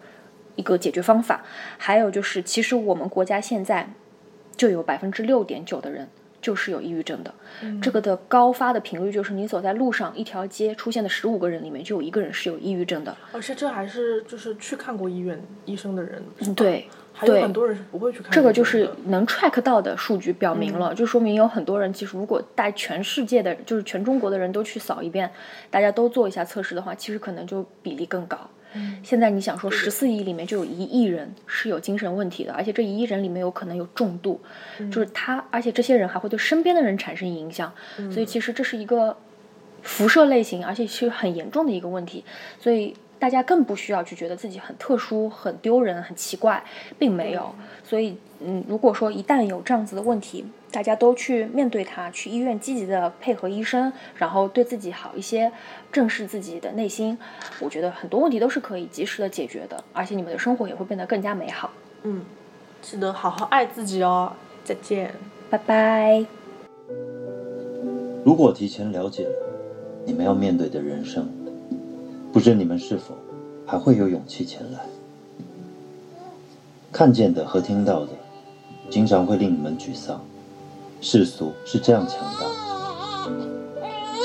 [0.55, 1.43] 一个解决方法。
[1.76, 3.91] 还有就是，其实我们国家现在。
[4.57, 6.09] 就有百分之六点九的人
[6.40, 7.34] 就是有抑郁症的，
[7.80, 13.16] 这个的高发的频率就是你走在路上，一条街出现的十五个人里面就有一个人是有抑郁症的。
[13.32, 16.22] 而且这还是就是去看过医院医生的人。
[16.55, 18.31] 对，还有很多人是不会去看。
[18.31, 25.31] 这个就是能 track 到的数据表明了，就说明有很多人其实如果带全世界的，就是全中国的人都去扫一遍，
[25.71, 28.39] 大家都做一下测试的话，其实可能就比例更高。
[29.05, 34.41] 现在你想说十四亿里面就有一亿人是有精神问题的，而且这一亿人里面有可能有重度，
[34.91, 37.73] 就是他，而且这些人还会对身边的人产生影响，
[38.12, 39.17] 所以其实这是一个
[39.83, 42.25] 辐射类型，而且是很严重的一个问题，
[42.59, 46.62] 所以大家更不需要去觉得自己很特殊、很丢人、很奇怪，
[46.99, 48.18] 并没有，所以。
[48.47, 55.51] 嗯，如果说一旦有这样子的问题，大家都去面对它，去医院积极的配合医生，然后对自己好一些，
[55.91, 57.16] 正视自己的内心，
[57.61, 61.70] 我觉得很多问题都是可以及时的解决的，而且你们的生活也会变得更加美好。
[62.03, 62.22] 嗯，
[62.83, 64.35] 记得好好爱自己哦。
[64.62, 65.11] 再见，
[65.49, 66.27] 拜拜。
[68.22, 69.33] 如果提前了解了，
[70.05, 71.27] 你们要面对的人生，
[72.35, 73.14] 不知你们是否
[73.64, 74.80] 还会有勇气前来？
[76.91, 78.09] 看见的和听到的，
[78.91, 80.20] 经常会令你们沮丧。
[81.01, 83.30] 世俗是这样强大，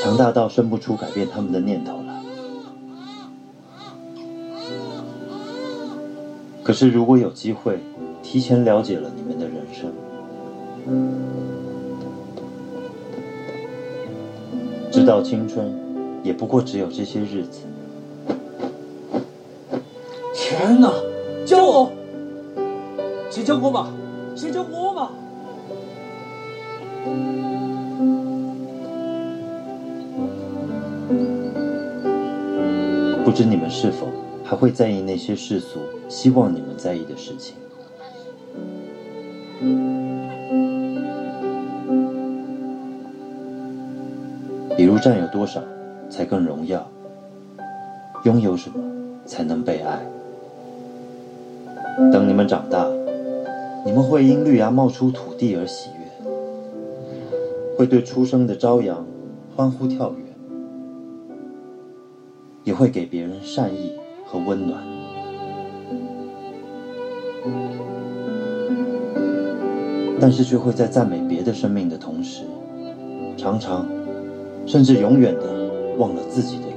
[0.01, 2.19] 强大到生不出改变他们的念头来。
[6.63, 7.79] 可是，如果有机会
[8.23, 9.93] 提前了解了你们的人生，
[14.89, 15.71] 知道青春
[16.23, 17.59] 也不过只有这些日子。
[20.49, 20.91] 天哪！
[21.45, 21.91] 救我！
[23.29, 23.93] 先救我嘛！
[24.35, 25.11] 先救我嘛！
[33.23, 34.07] 不知你们是否
[34.43, 37.53] 还会在意那些世俗希望你们在意的事情？
[44.75, 45.61] 比如占有多少
[46.09, 46.83] 才更荣耀？
[48.23, 48.77] 拥有什么
[49.27, 50.03] 才能被爱？
[52.11, 52.87] 等你们长大，
[53.85, 56.27] 你们会因绿芽冒出土地而喜悦，
[57.77, 59.05] 会对出生的朝阳
[59.55, 60.23] 欢呼跳跃，
[62.63, 63.93] 也会给别人善意
[64.25, 64.81] 和温暖。
[70.21, 72.43] 但是却会在赞美别的生命的同时，
[73.37, 73.85] 常常，
[74.65, 76.68] 甚至永远的忘了自己的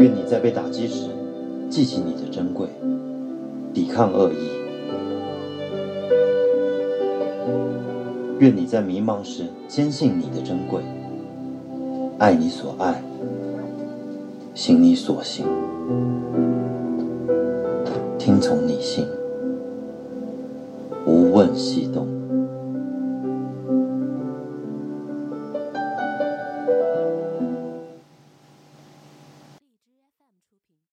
[0.00, 1.10] 愿你在被打击时，
[1.68, 2.66] 记起你的珍贵，
[3.74, 4.36] 抵抗恶意；
[8.38, 10.80] 愿你在迷茫时，坚信你的珍贵，
[12.16, 13.02] 爱你所爱，
[14.54, 15.44] 行你所行。
[18.16, 19.06] 听从你心，
[21.04, 22.19] 无问西东。